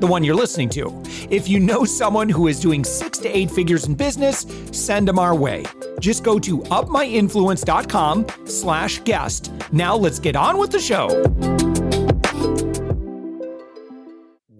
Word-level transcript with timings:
the 0.00 0.06
one 0.06 0.24
you're 0.24 0.34
listening 0.34 0.68
to. 0.70 1.02
If 1.30 1.48
you 1.48 1.60
know 1.60 1.84
someone 1.84 2.28
who 2.28 2.48
is 2.48 2.60
doing 2.60 2.84
six 2.84 3.18
to 3.18 3.28
eight 3.28 3.50
figures 3.50 3.86
in 3.86 3.94
business, 3.94 4.46
send 4.72 5.08
them 5.08 5.18
our 5.18 5.34
way. 5.34 5.64
Just 6.00 6.24
go 6.24 6.38
to 6.38 6.58
upmyinfluence.com 6.58 8.26
slash 8.44 9.00
guest. 9.04 9.52
Now 9.72 9.96
let's 9.96 10.18
get 10.18 10.36
on 10.36 10.58
with 10.58 10.70
the 10.70 10.80
show. 10.80 11.55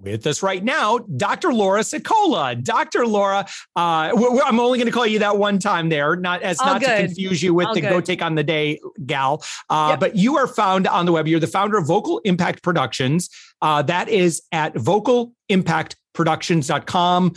With 0.06 0.27
us 0.27 0.42
right 0.42 0.62
now, 0.62 0.98
Dr. 0.98 1.52
Laura 1.52 1.80
Sicola. 1.80 2.62
Dr. 2.62 3.06
Laura, 3.06 3.45
uh, 3.74 4.12
I'm 4.45 4.60
only 4.60 4.78
going 4.78 4.87
to 4.87 4.92
call 4.92 5.06
you 5.06 5.19
that 5.19 5.37
one 5.37 5.59
time 5.59 5.88
there, 5.88 6.14
not 6.14 6.42
as 6.42 6.60
All 6.60 6.66
not 6.66 6.80
good. 6.80 6.87
to 6.87 6.97
confuse 7.06 7.42
you 7.42 7.52
with 7.52 7.66
All 7.66 7.74
the 7.74 7.80
good. 7.80 7.91
Go 7.91 8.01
Take 8.01 8.23
on 8.23 8.37
the 8.37 8.45
Day 8.45 8.78
gal. 9.05 9.42
Uh, 9.69 9.88
yep. 9.91 10.00
But 10.00 10.14
you 10.14 10.37
are 10.37 10.47
found 10.47 10.87
on 10.87 11.06
the 11.06 11.12
web. 11.12 11.27
You're 11.27 11.41
the 11.41 11.48
founder 11.48 11.77
of 11.77 11.88
Vocal 11.88 12.20
Impact 12.20 12.62
Productions. 12.62 13.28
Uh, 13.61 13.83
that 13.83 14.09
is 14.09 14.42
at 14.52 14.75
vocalimpactproductions.com. 14.75 17.34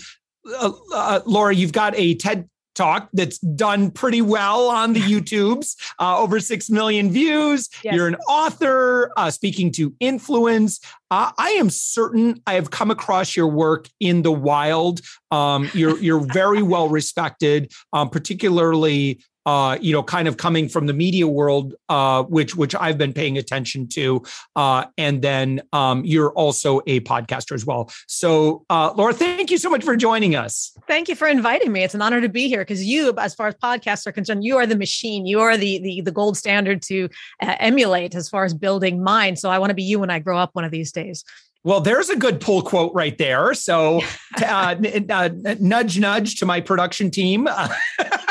Uh, 0.56 0.72
uh, 0.94 1.20
Laura, 1.26 1.56
you've 1.56 1.74
got 1.74 1.96
a 1.98 2.14
TED 2.16 2.48
talk 2.80 3.10
that's 3.14 3.38
done 3.40 3.92
pretty 3.92 4.22
well 4.22 4.70
on 4.70 4.94
the 4.94 5.02
YouTubes, 5.12 5.76
uh, 6.00 6.18
over 6.18 6.40
6 6.40 6.70
million 6.70 7.12
views. 7.12 7.70
Yes. 7.84 7.94
You're 7.94 8.08
an 8.08 8.16
author 8.28 9.12
uh, 9.18 9.30
speaking 9.30 9.72
to 9.74 9.94
influence. 10.00 10.80
Uh, 11.12 11.32
I 11.38 11.50
am 11.52 11.70
certain 11.70 12.42
I 12.48 12.54
have 12.54 12.72
come 12.72 12.92
across 12.92 13.36
your 13.36 13.48
work 13.48 13.90
in 14.00 14.22
the 14.22 14.32
wild. 14.32 15.02
Um, 15.32 15.70
you're, 15.74 15.98
you're 16.00 16.26
very 16.34 16.62
well 16.74 16.88
respected, 16.88 17.72
um, 17.94 18.10
particularly 18.10 19.22
uh, 19.46 19.78
you 19.82 19.94
know, 19.94 20.04
kind 20.04 20.28
of 20.28 20.38
coming 20.38 20.70
from 20.70 20.86
the 20.86 20.94
media 20.94 21.28
world, 21.28 21.74
uh, 21.88 22.24
which 22.24 22.56
which 22.56 22.76
I've 22.76 22.98
been 22.98 23.14
paying 23.14 23.38
attention 23.38 23.88
to, 23.90 24.24
uh, 24.56 24.86
and 24.98 25.22
then 25.22 25.62
um, 25.74 26.04
you're 26.06 26.32
also 26.34 26.82
a 26.88 27.00
podcaster 27.02 27.54
as 27.54 27.66
well. 27.66 27.92
So, 28.08 28.66
uh, 28.70 28.94
Laura, 28.96 29.14
thank 29.14 29.50
you 29.50 29.58
so 29.58 29.70
much 29.70 29.84
for 29.84 29.96
joining 29.96 30.36
us. 30.36 30.72
Thank 30.88 31.10
you 31.10 31.16
for 31.16 31.28
inviting 31.28 31.72
me. 31.72 31.84
It's 31.84 31.96
an 31.96 32.02
honor 32.02 32.22
to 32.22 32.30
be 32.30 32.48
here 32.48 32.62
because 32.62 32.84
you, 32.84 33.14
as 33.18 33.34
far 33.34 33.48
as 33.48 33.56
podcasts 33.56 34.06
are 34.06 34.12
concerned, 34.12 34.44
you 34.44 34.58
are 34.58 34.66
the 34.66 34.78
machine. 34.78 35.26
You 35.26 35.40
are 35.40 35.58
the 35.58 35.80
the, 35.80 36.02
the 36.02 36.12
gold 36.12 36.38
standard 36.38 36.82
to 36.84 37.10
uh, 37.42 37.56
emulate 37.60 38.16
as 38.16 38.30
far 38.30 38.46
as 38.46 38.54
building 38.54 39.04
mine. 39.04 39.36
So, 39.36 39.50
I 39.50 39.60
want 39.60 39.70
to 39.70 39.76
be 39.76 39.84
you 39.84 40.00
when 40.00 40.10
I 40.10 40.20
grow 40.20 40.38
up 40.38 40.52
one 40.54 40.66
of 40.66 40.72
these 40.72 40.92
days. 40.92 41.24
Well, 41.64 41.82
there's 41.82 42.10
a 42.10 42.16
good 42.16 42.40
pull 42.40 42.62
quote 42.62 42.94
right 42.94 43.18
there. 43.18 43.54
So, 43.54 44.02
uh, 44.42 44.76
uh, 45.10 45.30
nudge, 45.60 46.00
nudge 46.00 46.40
to 46.40 46.46
my 46.46 46.62
production 46.62 47.12
team. 47.12 47.48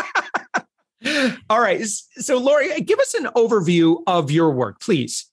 All 1.51 1.61
right. 1.61 1.85
So, 1.85 2.39
Lori, 2.39 2.81
give 2.81 2.99
us 2.99 3.15
an 3.15 3.25
overview 3.37 4.03
of 4.07 4.31
your 4.31 4.51
work, 4.51 4.81
please. 4.81 5.27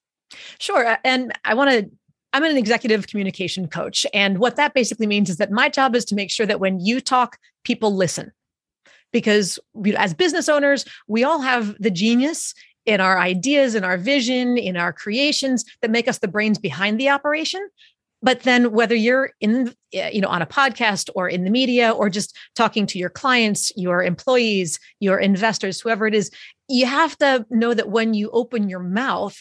Sure. 0.59 0.85
Uh, 0.85 0.97
and 1.03 1.33
I 1.43 1.53
want 1.53 1.71
to 1.71 1.89
I'm 2.35 2.43
an 2.43 2.57
executive 2.57 3.07
communication 3.07 3.69
coach. 3.69 4.05
And 4.13 4.39
what 4.39 4.57
that 4.57 4.73
basically 4.73 5.07
means 5.07 5.29
is 5.29 5.37
that 5.37 5.51
my 5.51 5.69
job 5.69 5.95
is 5.95 6.03
to 6.05 6.15
make 6.15 6.29
sure 6.29 6.45
that 6.45 6.59
when 6.59 6.81
you 6.81 6.99
talk, 6.99 7.37
people 7.63 7.95
listen. 7.95 8.33
Because 9.13 9.57
we, 9.71 9.95
as 9.95 10.13
business 10.13 10.49
owners, 10.49 10.83
we 11.07 11.23
all 11.23 11.39
have 11.39 11.77
the 11.79 11.89
genius 11.89 12.53
in 12.85 12.99
our 12.99 13.17
ideas, 13.19 13.73
in 13.73 13.85
our 13.85 13.95
vision, 13.95 14.57
in 14.57 14.75
our 14.75 14.91
creations 14.91 15.63
that 15.81 15.91
make 15.91 16.09
us 16.09 16.17
the 16.17 16.27
brains 16.27 16.59
behind 16.59 16.99
the 16.99 17.07
operation 17.07 17.65
but 18.25 18.41
then 18.41 18.71
whether 18.71 18.95
you're 18.95 19.29
in 19.39 19.73
eh, 19.93 20.09
you 20.09 20.19
know 20.19 20.27
on 20.27 20.41
a 20.41 20.47
podcast 20.47 21.09
or 21.15 21.29
in 21.29 21.45
the 21.45 21.51
media 21.51 21.91
or 21.91 22.09
just 22.09 22.35
talking 22.55 22.85
to 22.87 22.97
your 22.97 23.09
clients 23.09 23.71
your 23.77 24.03
employees 24.03 24.79
your 24.99 25.17
investors 25.19 25.79
whoever 25.79 26.07
it 26.07 26.15
is 26.15 26.31
you 26.67 26.85
have 26.85 27.15
to 27.17 27.45
know 27.49 27.73
that 27.73 27.89
when 27.89 28.13
you 28.13 28.29
open 28.31 28.67
your 28.67 28.79
mouth 28.79 29.39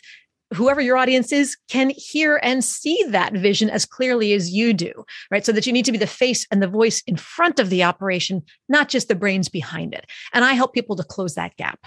whoever 0.52 0.80
your 0.80 0.96
audience 0.96 1.32
is 1.32 1.56
can 1.68 1.90
hear 1.96 2.38
and 2.42 2.62
see 2.62 3.02
that 3.08 3.32
vision 3.32 3.70
as 3.70 3.86
clearly 3.86 4.34
as 4.34 4.50
you 4.50 4.72
do 4.72 4.92
right? 5.30 5.44
So 5.44 5.52
that 5.52 5.66
you 5.66 5.72
need 5.72 5.86
to 5.86 5.92
be 5.92 5.98
the 5.98 6.06
face 6.06 6.46
and 6.50 6.62
the 6.62 6.68
voice 6.68 7.02
in 7.06 7.16
front 7.16 7.58
of 7.58 7.70
the 7.70 7.82
operation 7.82 8.42
not 8.68 8.88
just 8.88 9.08
the 9.08 9.14
brains 9.14 9.48
behind 9.48 9.94
it. 9.94 10.06
And 10.32 10.44
i 10.44 10.52
help 10.52 10.74
people 10.74 10.96
to 10.96 11.02
close 11.04 11.34
that 11.34 11.56
gap. 11.56 11.86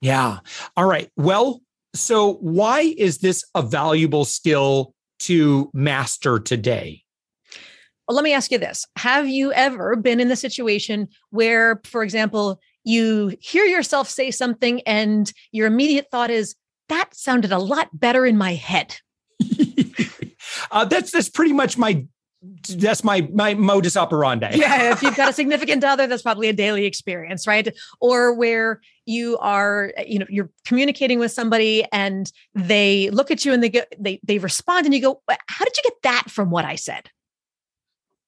Yeah. 0.00 0.38
All 0.76 0.86
right. 0.86 1.10
Well 1.16 1.62
so 1.94 2.34
why 2.34 2.94
is 2.96 3.18
this 3.18 3.44
a 3.56 3.62
valuable 3.62 4.24
skill 4.24 4.94
to 5.20 5.70
master 5.72 6.38
today? 6.38 7.02
Well, 8.08 8.16
let 8.16 8.24
me 8.24 8.32
ask 8.32 8.50
you 8.50 8.58
this 8.58 8.86
Have 8.96 9.28
you 9.28 9.52
ever 9.52 9.94
been 9.96 10.20
in 10.20 10.28
the 10.28 10.36
situation 10.36 11.08
where, 11.30 11.80
for 11.84 12.02
example, 12.02 12.60
you 12.84 13.36
hear 13.40 13.64
yourself 13.64 14.08
say 14.08 14.30
something 14.30 14.80
and 14.82 15.32
your 15.52 15.66
immediate 15.66 16.08
thought 16.10 16.30
is, 16.30 16.56
that 16.88 17.14
sounded 17.14 17.52
a 17.52 17.58
lot 17.58 17.88
better 17.92 18.26
in 18.26 18.36
my 18.36 18.54
head? 18.54 18.96
uh, 20.72 20.84
that's 20.86 21.12
that's 21.12 21.28
pretty 21.28 21.52
much 21.52 21.78
my 21.78 22.04
that's 22.42 23.04
my 23.04 23.28
my 23.32 23.54
modus 23.54 23.96
operandi. 23.96 24.50
yeah, 24.54 24.92
if 24.92 25.02
you've 25.02 25.16
got 25.16 25.28
a 25.28 25.32
significant 25.32 25.84
other, 25.84 26.06
that's 26.06 26.22
probably 26.22 26.48
a 26.48 26.52
daily 26.52 26.86
experience, 26.86 27.46
right? 27.46 27.68
Or 28.00 28.32
where 28.32 28.80
you 29.04 29.36
are, 29.38 29.92
you 30.06 30.18
know, 30.18 30.26
you're 30.28 30.50
communicating 30.64 31.18
with 31.18 31.32
somebody 31.32 31.84
and 31.92 32.30
they 32.54 33.10
look 33.10 33.30
at 33.30 33.44
you 33.44 33.52
and 33.52 33.62
they 33.62 33.68
go, 33.68 33.82
they 33.98 34.20
they 34.22 34.38
respond, 34.38 34.86
and 34.86 34.94
you 34.94 35.02
go, 35.02 35.22
"How 35.48 35.64
did 35.64 35.76
you 35.76 35.82
get 35.82 36.02
that 36.02 36.30
from 36.30 36.50
what 36.50 36.64
I 36.64 36.76
said?" 36.76 37.10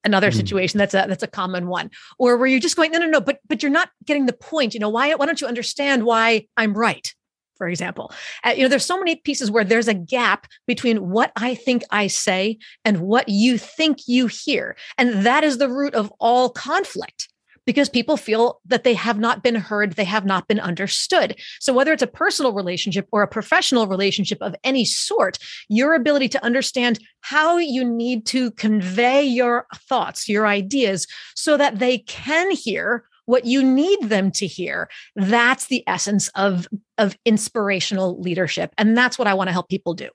Another 0.05 0.29
mm-hmm. 0.29 0.41
situation 0.41 0.79
that's 0.79 0.95
a 0.95 1.07
that's 1.09 1.23
a 1.23 1.29
common 1.29 1.69
one, 1.69 1.91
or 2.19 2.37
where 2.37 2.47
you're 2.47 2.61
just 2.61 2.77
going, 2.77 2.91
"No, 2.91 2.99
no, 2.99 3.07
no," 3.07 3.21
but 3.21 3.39
but 3.49 3.63
you're 3.63 3.73
not 3.73 3.89
getting 4.05 4.27
the 4.27 4.35
point. 4.35 4.75
You 4.75 4.81
know, 4.81 4.91
why 4.91 5.15
why 5.15 5.25
don't 5.25 5.41
you 5.41 5.47
understand 5.47 6.05
why 6.05 6.49
I'm 6.57 6.75
right? 6.75 7.15
For 7.57 7.69
example. 7.69 8.13
Uh, 8.45 8.51
you 8.51 8.63
know, 8.63 8.69
there's 8.69 8.85
so 8.85 8.99
many 8.99 9.17
pieces 9.17 9.51
where 9.51 9.65
there's 9.65 9.89
a 9.89 9.95
gap 9.95 10.47
between 10.67 11.11
what 11.11 11.33
I 11.37 11.55
think 11.55 11.83
I 11.91 12.07
say 12.07 12.59
and 12.85 13.01
what 13.01 13.29
you 13.29 13.59
think 13.59 13.99
you 14.07 14.27
hear. 14.27 14.77
And 14.99 15.27
that 15.27 15.45
is 15.45 15.59
the 15.59 15.69
root 15.69 15.95
of 15.95 16.13
all 16.19 16.51
conflict 16.51 17.29
because 17.65 17.89
people 17.89 18.17
feel 18.17 18.61
that 18.67 18.85
they 18.85 18.95
have 18.95 19.19
not 19.19 19.43
been 19.43 19.55
heard, 19.55 19.93
they 19.93 20.05
have 20.05 20.25
not 20.25 20.49
been 20.49 20.61
understood. 20.61 21.39
So, 21.61 21.73
whether 21.73 21.93
it's 21.93 22.03
a 22.03 22.09
personal 22.09 22.53
relationship 22.53 23.07
or 23.13 23.23
a 23.23 23.29
professional 23.29 23.87
relationship 23.87 24.39
of 24.41 24.55
any 24.65 24.85
sort, 24.85 25.39
your 25.69 25.95
ability 25.95 26.29
to 26.31 26.45
understand 26.45 26.99
how 27.21 27.59
you 27.59 27.85
need 27.85 28.27
to 28.27 28.51
convey 28.53 29.23
your 29.23 29.67
thoughts, 29.89 30.29
your 30.29 30.47
ideas, 30.47 31.07
so 31.37 31.57
that 31.57 31.79
they 31.79 31.99
can 31.99 32.51
hear 32.51 33.05
what 33.27 33.45
you 33.45 33.63
need 33.63 33.99
them 34.03 34.31
to 34.31 34.47
hear 34.47 34.89
that's 35.17 35.67
the 35.67 35.85
essence 35.87 36.29
of 36.35 36.67
of 36.99 37.17
inspirational 37.25 38.21
leadership 38.21 38.73
and 38.79 38.97
that's 38.97 39.19
what 39.19 39.29
i 39.29 39.35
want 39.35 39.49
to 39.49 39.53
help 39.53 39.69
people 39.69 39.95
do 39.95 40.09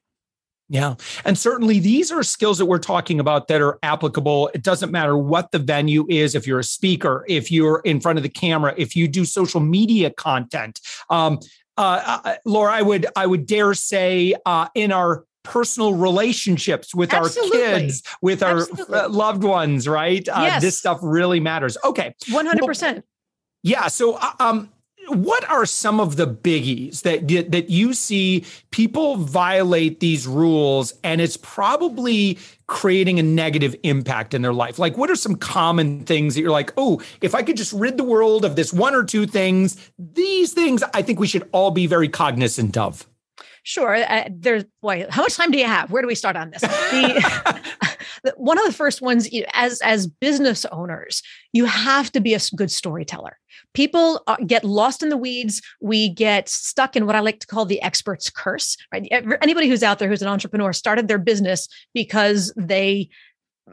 yeah. 0.70 0.96
And 1.24 1.38
certainly 1.38 1.80
these 1.80 2.12
are 2.12 2.24
skills 2.24 2.58
that 2.58 2.66
we're 2.66 2.78
talking 2.78 3.20
about 3.20 3.48
that 3.48 3.62
are 3.62 3.80
applicable. 3.84 4.50
It 4.54 4.64
doesn't 4.64 4.92
matter 4.92 5.18
what 5.18 5.52
the 5.52 5.60
venue 5.60 6.06
is, 6.10 6.36
if 6.36 6.46
you're 6.46 6.60
a 6.60 6.64
speaker, 6.64 7.24
if 7.28 7.52
you're 7.52 7.80
in 7.86 8.02
front 8.02 8.20
of 8.20 8.24
the 8.24 8.30
camera, 8.30 8.74
if 8.78 8.96
you 8.96 9.08
do 9.08 9.24
social 9.24 9.62
media 9.62 10.10
content. 10.10 10.82
Um, 11.10 11.40
uh, 11.78 12.20
uh 12.26 12.36
Laura, 12.44 12.74
I 12.74 12.82
would 12.82 13.06
I 13.16 13.28
would 13.28 13.46
dare 13.46 13.74
say 13.76 14.36
uh, 14.46 14.68
in 14.76 14.92
our 14.92 15.24
personal 15.50 15.94
relationships 15.94 16.94
with 16.94 17.14
Absolutely. 17.14 17.64
our 17.64 17.80
kids, 17.80 18.04
with 18.22 18.44
our 18.44 18.68
uh, 18.90 19.10
loved 19.10 19.44
ones, 19.44 19.88
right? 19.88 20.28
Uh, 20.28 20.42
yes. 20.42 20.62
This 20.62 20.78
stuff 20.78 21.00
really 21.02 21.40
matters. 21.40 21.78
Okay. 21.84 22.16
100%. 22.30 22.82
Well, 22.82 23.04
yeah. 23.64 23.88
So, 23.88 24.16
uh, 24.16 24.32
um, 24.40 24.70
what 25.10 25.50
are 25.50 25.66
some 25.66 26.00
of 26.00 26.18
the 26.18 26.28
biggies 26.28 27.02
that 27.02 27.28
that 27.52 27.70
you 27.70 27.94
see 27.94 28.44
people 28.72 29.16
violate 29.16 30.00
these 30.00 30.28
rules 30.28 30.94
and 31.04 31.22
it's 31.22 31.38
probably 31.38 32.38
creating 32.68 33.18
a 33.18 33.24
negative 33.24 33.76
impact 33.84 34.34
in 34.34 34.42
their 34.42 34.54
life 34.54 34.78
like 34.78 34.98
what 34.98 35.10
are 35.10 35.16
some 35.16 35.36
common 35.36 36.04
things 36.04 36.36
that 36.36 36.42
you're 36.42 36.52
like 36.52 36.74
oh 36.78 37.02
if 37.22 37.34
i 37.34 37.42
could 37.42 37.56
just 37.56 37.72
rid 37.74 37.98
the 37.98 38.04
world 38.04 38.44
of 38.44 38.56
this 38.56 38.74
one 38.74 38.94
or 38.94 39.04
two 39.04 39.26
things 39.26 39.92
these 39.98 40.52
things 40.52 40.84
i 40.94 41.02
think 41.02 41.20
we 41.20 41.28
should 41.28 41.48
all 41.52 41.72
be 41.72 41.88
very 41.88 42.10
cognizant 42.10 42.76
of 42.76 43.08
Sure. 43.68 43.96
Uh, 43.96 44.30
there's 44.32 44.64
boy, 44.82 45.06
how 45.10 45.24
much 45.24 45.36
time 45.36 45.52
do 45.52 45.58
you 45.58 45.66
have? 45.66 45.92
Where 45.92 46.02
do 46.02 46.08
we 46.08 46.16
start 46.16 46.38
on 46.38 46.52
this? 46.52 46.62
The, 46.62 48.34
one 48.38 48.58
of 48.58 48.66
the 48.66 48.72
first 48.72 49.02
ones, 49.02 49.28
as 49.54 49.82
as 49.82 50.08
business 50.08 50.64
owners, 50.72 51.22
you 51.52 51.66
have 51.66 52.10
to 52.14 52.22
be 52.22 52.34
a 52.34 52.40
good 52.56 52.72
storyteller. 52.72 53.38
People 53.74 54.24
uh, 54.26 54.38
get 54.46 54.64
lost 54.64 55.04
in 55.04 55.10
the 55.10 55.18
weeds. 55.18 55.62
We 55.82 56.08
get 56.08 56.48
stuck 56.48 56.96
in 56.96 57.06
what 57.06 57.18
I 57.18 57.20
like 57.20 57.42
to 57.42 57.48
call 57.48 57.66
the 57.66 57.82
expert's 57.82 58.30
curse. 58.30 58.78
Right? 58.94 59.06
Anybody 59.42 59.68
who's 59.68 59.84
out 59.84 60.00
there 60.00 60.08
who's 60.08 60.22
an 60.22 60.30
entrepreneur 60.30 60.72
started 60.72 61.10
their 61.10 61.20
business 61.20 61.68
because 61.94 62.54
they 62.56 63.10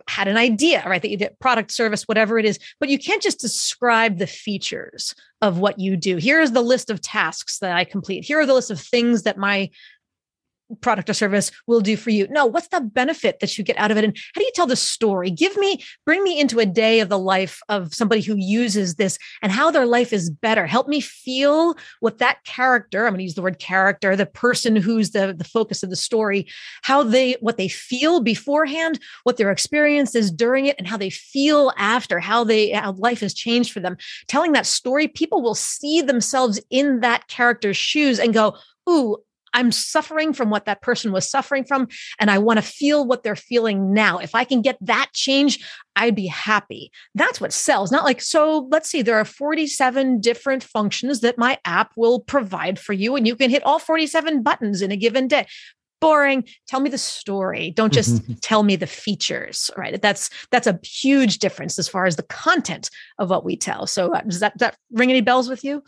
had 0.09 0.29
an 0.29 0.37
idea, 0.37 0.83
right? 0.87 1.01
That 1.01 1.11
you 1.11 1.17
did 1.17 1.39
product, 1.39 1.71
service, 1.71 2.05
whatever 2.05 2.39
it 2.39 2.45
is, 2.45 2.59
but 2.81 2.89
you 2.89 2.99
can't 2.99 3.23
just 3.23 3.41
describe 3.41 4.19
the 4.19 4.27
features 4.27 5.15
of 5.41 5.59
what 5.59 5.79
you 5.79 5.97
do. 5.97 6.17
Here 6.17 6.41
is 6.41 6.53
the 6.53 6.63
list 6.63 6.91
of 6.91 7.01
tasks 7.01 7.59
that 7.59 7.77
I 7.77 7.85
complete. 7.85 8.25
Here 8.25 8.41
are 8.41 8.47
the 8.47 8.55
list 8.55 8.71
of 8.71 8.81
things 8.81 9.23
that 9.23 9.39
my 9.39 9.71
product 10.81 11.11
or 11.11 11.15
service 11.15 11.51
will 11.67 11.81
do 11.81 11.97
for 11.97 12.11
you. 12.11 12.27
No, 12.31 12.47
what's 12.47 12.69
the 12.69 12.81
benefit 12.81 13.41
that 13.41 13.57
you 13.57 13.65
get 13.65 13.79
out 13.79 13.91
of 13.91 13.97
it? 13.97 14.05
And 14.05 14.17
how 14.35 14.41
do 14.41 14.45
you 14.45 14.53
tell 14.55 14.67
the 14.67 14.77
story? 14.77 15.31
Give 15.31 15.57
me, 15.57 15.83
bring 16.05 16.23
me 16.23 16.41
into 16.41 16.59
a 16.59 16.67
day 16.67 17.01
of 17.01 17.09
the 17.09 17.19
life 17.19 17.61
of 17.69 17.95
somebody 17.95 18.21
who 18.21 18.37
uses 18.37 18.95
this 18.95 19.19
and 19.43 19.53
how 19.53 19.71
their 19.71 19.87
life 19.87 20.13
is 20.13 20.31
better. 20.31 20.67
Help 20.67 20.89
me 20.89 21.01
feel 21.01 21.77
what 22.01 22.19
that 22.19 22.43
character, 22.45 23.07
I'm 23.07 23.13
going 23.13 23.19
to 23.19 23.25
use 23.25 23.35
the 23.35 23.43
word 23.43 23.59
character, 23.59 24.17
the 24.17 24.27
person 24.27 24.77
who's 24.77 25.11
the, 25.11 25.35
the 25.37 25.45
focus 25.45 25.83
of 25.83 25.91
the 25.91 25.97
story, 25.97 26.47
how 26.83 27.03
they, 27.03 27.37
what 27.41 27.57
they 27.57 27.69
feel 27.69 28.21
beforehand, 28.21 28.99
what 29.25 29.37
their 29.37 29.51
experience 29.51 30.15
is 30.15 30.31
during 30.31 30.67
it, 30.67 30.77
and 30.79 30.87
how 30.87 30.97
they 30.97 31.11
feel 31.11 31.73
after, 31.77 32.21
how 32.21 32.45
they, 32.45 32.71
how 32.71 32.93
life 32.93 33.21
has 33.21 33.35
changed 33.35 33.73
for 33.73 33.81
them. 33.81 33.97
Telling 34.29 34.53
that 34.53 34.67
story, 34.67 35.09
people 35.09 35.43
will 35.43 35.55
see 35.55 36.01
themselves 36.01 36.61
in 36.71 37.01
that 37.01 37.29
character's 37.29 37.77
shoes 37.77 38.19
and 38.19 38.33
go, 38.35 38.57
Ooh, 38.89 39.17
I'm 39.55 39.73
suffering 39.73 40.33
from 40.33 40.51
what 40.51 40.67
that 40.67 40.83
person 40.83 41.13
was 41.13 41.31
suffering 41.31 41.65
from, 41.65 41.89
and 42.19 42.31
I 42.31 42.39
want 42.39 42.59
to 42.59 42.63
feel 42.63 43.07
what 43.07 43.23
they're 43.23 43.37
feeling 43.37 43.95
now. 43.95 44.19
If 44.19 44.35
I 44.35 44.45
can 44.45 44.61
get 44.61 44.77
that 44.83 45.11
change, 45.15 45.65
I'd 45.97 46.15
be 46.15 46.27
happy. 46.27 46.91
That's 47.15 47.41
what 47.41 47.53
sells. 47.53 47.91
Not 47.91 48.05
like, 48.05 48.21
so 48.21 48.69
let's 48.71 48.91
see, 48.91 49.01
there 49.01 49.17
are 49.17 49.25
47 49.25 50.21
different 50.21 50.63
functions 50.63 51.21
that 51.21 51.39
my 51.39 51.59
app 51.65 51.93
will 51.97 52.21
provide 52.21 52.79
for 52.79 52.93
you, 52.93 53.17
and 53.17 53.27
you 53.27 53.37
can 53.37 53.49
hit 53.49 53.65
all 53.65 53.79
47 53.79 54.43
buttons 54.43 54.83
in 54.83 54.91
a 54.91 54.97
given 54.97 55.29
day 55.29 55.47
boring. 56.05 56.45
Tell 56.69 56.81
me 56.81 56.91
the 56.91 56.99
story. 56.99 57.71
Don't 57.71 57.93
just 57.93 58.23
tell 58.43 58.63
me 58.63 58.77
the 58.77 58.87
features 58.87 59.71
right? 59.77 60.01
That's 60.01 60.31
that's 60.51 60.67
a 60.67 60.79
huge 60.83 61.39
difference 61.39 61.79
as 61.79 61.89
far 61.89 62.07
as 62.07 62.17
the 62.17 62.23
content 62.25 62.91
of 63.19 63.31
what 63.31 63.45
we 63.45 63.57
tell. 63.57 63.87
So 63.87 64.13
uh, 64.13 64.23
does 64.23 64.41
that, 64.41 64.57
does 64.57 64.69
that 64.69 64.77
ring 64.93 65.11
any 65.11 65.21
bells 65.21 65.49
with 65.49 65.65
you? 65.65 65.83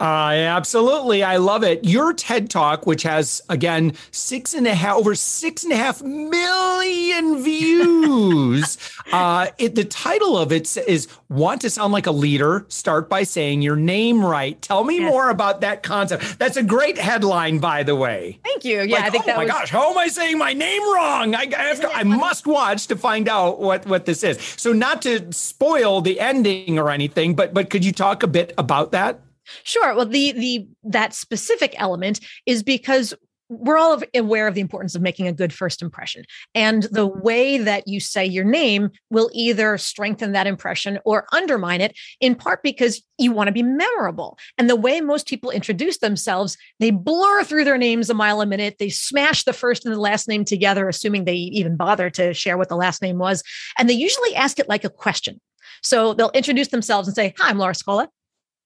Uh, 0.00 0.04
absolutely. 0.04 1.22
I 1.22 1.36
love 1.36 1.62
it. 1.62 1.84
Your 1.84 2.12
ted 2.12 2.50
talk 2.50 2.86
which 2.86 3.02
has 3.02 3.42
again 3.48 3.94
six 4.10 4.54
and 4.54 4.66
a 4.66 4.74
half 4.74 4.96
over 4.96 5.14
six 5.14 5.64
and 5.64 5.72
a 5.72 5.76
half 5.76 6.02
million 6.02 7.42
views 7.42 8.78
uh, 9.12 9.48
it, 9.58 9.74
the 9.74 9.84
title 9.84 10.36
of 10.36 10.52
it 10.52 10.76
is 10.76 11.08
want 11.28 11.60
to 11.62 11.70
sound 11.70 11.92
like 11.92 12.06
a 12.06 12.12
leader? 12.12 12.66
Start 12.68 13.08
by 13.08 13.22
saying 13.22 13.62
your 13.62 13.76
name 13.76 14.24
right. 14.24 14.60
Tell 14.62 14.84
me 14.84 14.98
yes. 14.98 15.10
more 15.10 15.30
about 15.30 15.60
that 15.62 15.82
concept. 15.82 16.38
That's 16.38 16.56
a 16.56 16.62
great 16.62 16.98
headline 16.98 17.58
by 17.58 17.82
the 17.82 17.96
way. 17.96 18.38
Thank 18.44 18.64
you. 18.64 18.82
Yeah 18.82 18.96
like, 18.96 19.04
i 19.04 19.10
think 19.10 19.24
oh 19.24 19.26
that 19.26 19.38
was 19.38 19.61
gosh, 19.62 19.70
how 19.70 19.90
am 19.90 19.98
I 19.98 20.08
saying 20.08 20.38
my 20.38 20.52
name 20.52 20.82
wrong? 20.82 21.34
I, 21.34 21.42
I 21.42 21.74
to, 21.74 21.90
I 21.92 22.02
must 22.02 22.46
watch 22.46 22.88
to 22.88 22.96
find 22.96 23.28
out 23.28 23.60
what 23.60 23.86
what 23.86 24.06
this 24.06 24.24
is. 24.24 24.40
So 24.56 24.72
not 24.72 25.02
to 25.02 25.32
spoil 25.32 26.00
the 26.00 26.18
ending 26.18 26.78
or 26.78 26.90
anything, 26.90 27.34
but 27.34 27.54
but 27.54 27.70
could 27.70 27.84
you 27.84 27.92
talk 27.92 28.22
a 28.22 28.26
bit 28.26 28.52
about 28.58 28.92
that? 28.92 29.20
Sure. 29.62 29.94
Well, 29.94 30.06
the 30.06 30.32
the 30.32 30.66
that 30.84 31.14
specific 31.14 31.74
element 31.78 32.20
is 32.44 32.62
because 32.62 33.14
we're 33.52 33.76
all 33.76 34.00
aware 34.14 34.46
of 34.46 34.54
the 34.54 34.60
importance 34.60 34.94
of 34.94 35.02
making 35.02 35.28
a 35.28 35.32
good 35.32 35.52
first 35.52 35.82
impression. 35.82 36.24
And 36.54 36.84
the 36.84 37.06
way 37.06 37.58
that 37.58 37.86
you 37.86 38.00
say 38.00 38.24
your 38.24 38.44
name 38.44 38.90
will 39.10 39.30
either 39.32 39.76
strengthen 39.78 40.32
that 40.32 40.46
impression 40.46 40.98
or 41.04 41.26
undermine 41.32 41.80
it, 41.80 41.96
in 42.20 42.34
part 42.34 42.62
because 42.62 43.02
you 43.18 43.32
want 43.32 43.48
to 43.48 43.52
be 43.52 43.62
memorable. 43.62 44.38
And 44.56 44.70
the 44.70 44.76
way 44.76 45.00
most 45.00 45.26
people 45.26 45.50
introduce 45.50 45.98
themselves, 45.98 46.56
they 46.80 46.90
blur 46.90 47.44
through 47.44 47.64
their 47.64 47.78
names 47.78 48.08
a 48.08 48.14
mile 48.14 48.40
a 48.40 48.46
minute. 48.46 48.76
They 48.78 48.88
smash 48.88 49.44
the 49.44 49.52
first 49.52 49.84
and 49.84 49.94
the 49.94 50.00
last 50.00 50.28
name 50.28 50.44
together, 50.44 50.88
assuming 50.88 51.24
they 51.24 51.34
even 51.34 51.76
bother 51.76 52.10
to 52.10 52.32
share 52.32 52.56
what 52.56 52.68
the 52.68 52.76
last 52.76 53.02
name 53.02 53.18
was. 53.18 53.42
And 53.78 53.88
they 53.88 53.94
usually 53.94 54.34
ask 54.34 54.58
it 54.58 54.68
like 54.68 54.84
a 54.84 54.90
question. 54.90 55.40
So 55.82 56.14
they'll 56.14 56.30
introduce 56.30 56.68
themselves 56.68 57.08
and 57.08 57.14
say, 57.14 57.34
Hi, 57.38 57.50
I'm 57.50 57.58
Laura 57.58 57.74
Scola. 57.74 58.08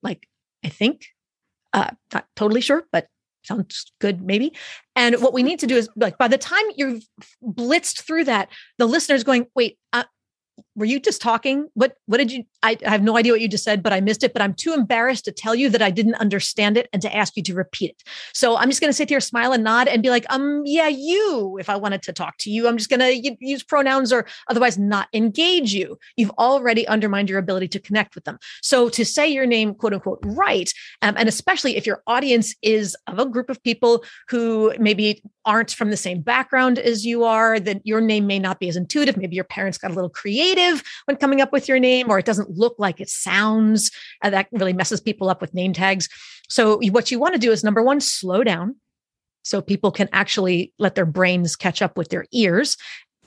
Like, 0.03 0.29
I 0.65 0.69
think, 0.69 1.07
uh, 1.73 1.91
not 2.13 2.27
totally 2.37 2.61
sure, 2.61 2.85
but 2.93 3.07
sounds 3.47 3.93
good 4.01 4.23
maybe. 4.23 4.53
And 4.95 5.17
what 5.17 5.33
we 5.33 5.43
need 5.43 5.59
to 5.61 5.67
do 5.67 5.77
is 5.77 5.89
like 5.97 6.19
by 6.19 6.29
the 6.29 6.39
time 6.39 6.65
you've 6.77 7.05
blitzed 7.43 8.03
through 8.03 8.25
that 8.25 8.49
the 8.79 8.87
listener's 8.87 9.25
going 9.25 9.47
wait 9.55 9.79
uh, 9.93 10.05
were 10.77 10.85
you 10.85 11.01
just 11.01 11.23
talking? 11.23 11.69
What 11.75 11.97
what 12.07 12.19
did 12.19 12.31
you 12.31 12.45
I, 12.63 12.77
I, 12.85 12.91
have 12.91 13.03
no 13.03 13.17
idea 13.17 13.33
what 13.33 13.41
you 13.41 13.49
just 13.49 13.65
said, 13.65 13.83
but 13.83 13.93
I 13.93 14.01
missed 14.01 14.23
it. 14.23 14.33
But 14.33 14.43
I'm 14.43 14.53
too 14.53 14.75
embarrassed 14.75 15.25
to 15.25 15.33
tell 15.33 15.55
you 15.55 15.71
that 15.71 15.81
I 15.81 15.91
didn't 15.91 16.17
understand 16.17 16.77
it 16.77 16.89
and 16.93 17.01
to 17.03 17.15
ask 17.15 17.37
you 17.37 17.43
to 17.45 17.55
repeat 17.55 17.91
it. 17.91 18.03
So 18.35 18.57
I'm 18.57 18.69
just 18.69 18.81
gonna 18.81 18.93
sit 18.93 19.09
here, 19.09 19.21
smile 19.21 19.53
and 19.53 19.65
nod 19.65 19.89
and 19.89 20.03
be 20.03 20.11
like, 20.11 20.27
um, 20.29 20.63
yeah, 20.67 20.89
you, 20.89 21.57
if 21.59 21.71
I 21.71 21.77
wanted 21.77 22.03
to 22.03 22.13
talk 22.13 22.37
to 22.39 22.51
you, 22.51 22.69
I'm 22.69 22.77
just 22.77 22.91
gonna 22.91 23.11
use 23.11 23.63
pronouns 23.63 24.13
or 24.13 24.27
otherwise 24.49 24.77
not 24.77 25.09
engage 25.15 25.73
you. 25.73 25.99
You've 26.17 26.33
already 26.33 26.87
undermined 26.89 27.31
your 27.31 27.39
ability 27.39 27.69
to 27.69 27.81
connect 27.81 28.15
with 28.15 28.25
them. 28.25 28.39
So 28.63 28.89
to 28.91 29.05
say 29.05 29.29
your 29.29 29.47
name, 29.47 29.75
quote 29.75 29.95
unquote, 29.95 30.19
right, 30.25 30.71
um, 31.03 31.15
and 31.17 31.29
especially 31.29 31.77
if 31.77 31.87
your 31.87 32.03
audience 32.07 32.55
is 32.63 32.97
of 33.07 33.19
a 33.19 33.27
group 33.27 33.49
of 33.49 33.63
people 33.63 34.05
who 34.29 34.75
maybe 34.79 35.23
aren't 35.45 35.71
from 35.71 35.91
the 35.91 35.97
same 35.97 36.21
background 36.21 36.79
as 36.79 37.07
you 37.07 37.25
are, 37.25 37.61
that 37.61 37.81
your 37.85 38.01
name 38.01 38.27
may 38.27 38.39
not 38.39 38.59
be 38.59 38.69
as 38.69 38.77
intuitive. 38.77 39.17
Maybe 39.17 39.37
your 39.37 39.45
parents 39.45 39.79
got 39.79 39.93
a 39.93 39.95
little 39.95 40.11
creative 40.11 40.66
when 41.07 41.17
coming 41.17 41.41
up 41.41 41.53
with 41.53 41.69
your 41.69 41.79
name, 41.79 42.11
or 42.11 42.19
it 42.19 42.25
doesn't 42.25 42.51
look 42.51 42.77
like 42.79 43.01
it 43.01 43.09
sounds. 43.09 43.91
That 44.23 44.49
really 44.53 44.73
messes 44.73 45.01
people 45.01 45.29
up 45.29 45.41
with 45.41 45.55
name 45.55 45.73
tags. 45.73 46.09
So, 46.49 46.79
what 46.91 47.11
you 47.11 47.19
want 47.19 47.35
to 47.35 47.41
do 47.41 47.53
is 47.53 47.65
number 47.65 47.83
one, 47.83 48.01
slow 48.01 48.45
down 48.45 48.77
so 49.43 49.61
people 49.61 49.93
can 49.93 50.09
actually 50.13 50.73
let 50.79 50.95
their 50.95 51.07
brains 51.07 51.57
catch 51.57 51.81
up 51.81 51.97
with 51.97 52.09
their 52.09 52.27
ears. 52.33 52.77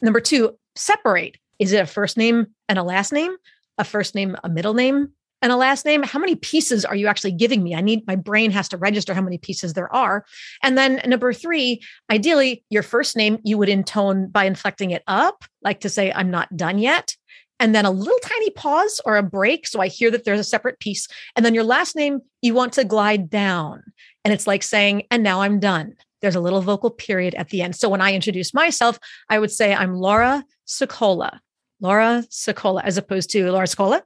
Number 0.02 0.20
two, 0.20 0.58
separate. 0.76 1.38
Is 1.60 1.74
it 1.74 1.82
a 1.82 1.86
first 1.86 2.18
name 2.18 2.48
and 2.68 2.80
a 2.80 2.84
last 2.84 3.12
name? 3.12 3.36
A 3.78 3.84
first 3.84 4.16
name, 4.16 4.36
a 4.44 4.50
middle 4.50 4.74
name, 4.74 5.14
and 5.42 5.52
a 5.52 5.56
last 5.56 5.86
name 5.86 6.04
how 6.04 6.20
many 6.20 6.36
pieces 6.36 6.86
are 6.86 6.96
you 6.96 7.08
actually 7.08 7.32
giving 7.32 7.64
me 7.64 7.76
i 7.76 7.82
need 7.82 8.06
my 8.08 8.16
brain 8.16 8.52
has 8.52 8.70
to 8.70 8.78
register 8.78 9.14
how 9.14 9.22
many 9.22 9.38
pieces 9.38 9.74
there 9.74 9.94
are 9.94 10.26
and 10.64 10.78
then 10.78 11.02
number 11.06 11.34
three 11.34 11.82
ideally 12.12 12.64
your 12.70 12.84
first 12.84 13.16
name 13.16 13.40
you 13.44 13.58
would 13.58 13.70
intone 13.70 14.28
by 14.28 14.46
inflecting 14.46 14.92
it 14.92 15.04
up 15.08 15.44
like 15.64 15.80
to 15.80 15.90
say 15.90 16.12
i'm 16.14 16.32
not 16.32 16.56
done 16.56 16.78
yet 16.78 17.16
and 17.60 17.76
then 17.76 17.86
a 17.86 17.92
little 17.92 18.20
tiny 18.24 18.50
pause 18.52 19.02
or 19.06 19.18
a 19.18 19.24
break 19.24 19.68
so 19.68 19.80
i 19.80 19.88
hear 19.88 20.12
that 20.12 20.24
there's 20.26 20.40
a 20.40 20.44
separate 20.44 20.80
piece 20.80 21.08
and 21.36 21.46
then 21.46 21.54
your 21.54 21.64
last 21.64 21.96
name 21.96 22.20
you 22.42 22.54
want 22.54 22.74
to 22.74 22.84
glide 22.84 23.30
down 23.30 23.84
and 24.24 24.34
it's 24.34 24.48
like 24.48 24.64
saying 24.64 25.04
and 25.12 25.24
now 25.24 25.42
i'm 25.42 25.60
done 25.60 25.94
there's 26.22 26.36
a 26.36 26.42
little 26.42 26.62
vocal 26.62 26.90
period 26.90 27.34
at 27.36 27.50
the 27.50 27.62
end 27.62 27.76
so 27.76 27.90
when 27.90 28.02
i 28.02 28.14
introduce 28.14 28.54
myself 28.54 29.00
i 29.30 29.40
would 29.40 29.52
say 29.52 29.74
i'm 29.74 29.94
laura 29.94 30.44
Sicola. 30.68 31.40
laura 31.81 32.24
Sicola, 32.30 32.81
as 32.84 32.98
opposed 32.98 33.31
to 33.31 33.52
laura 33.52 33.66
Scola. 33.66 34.02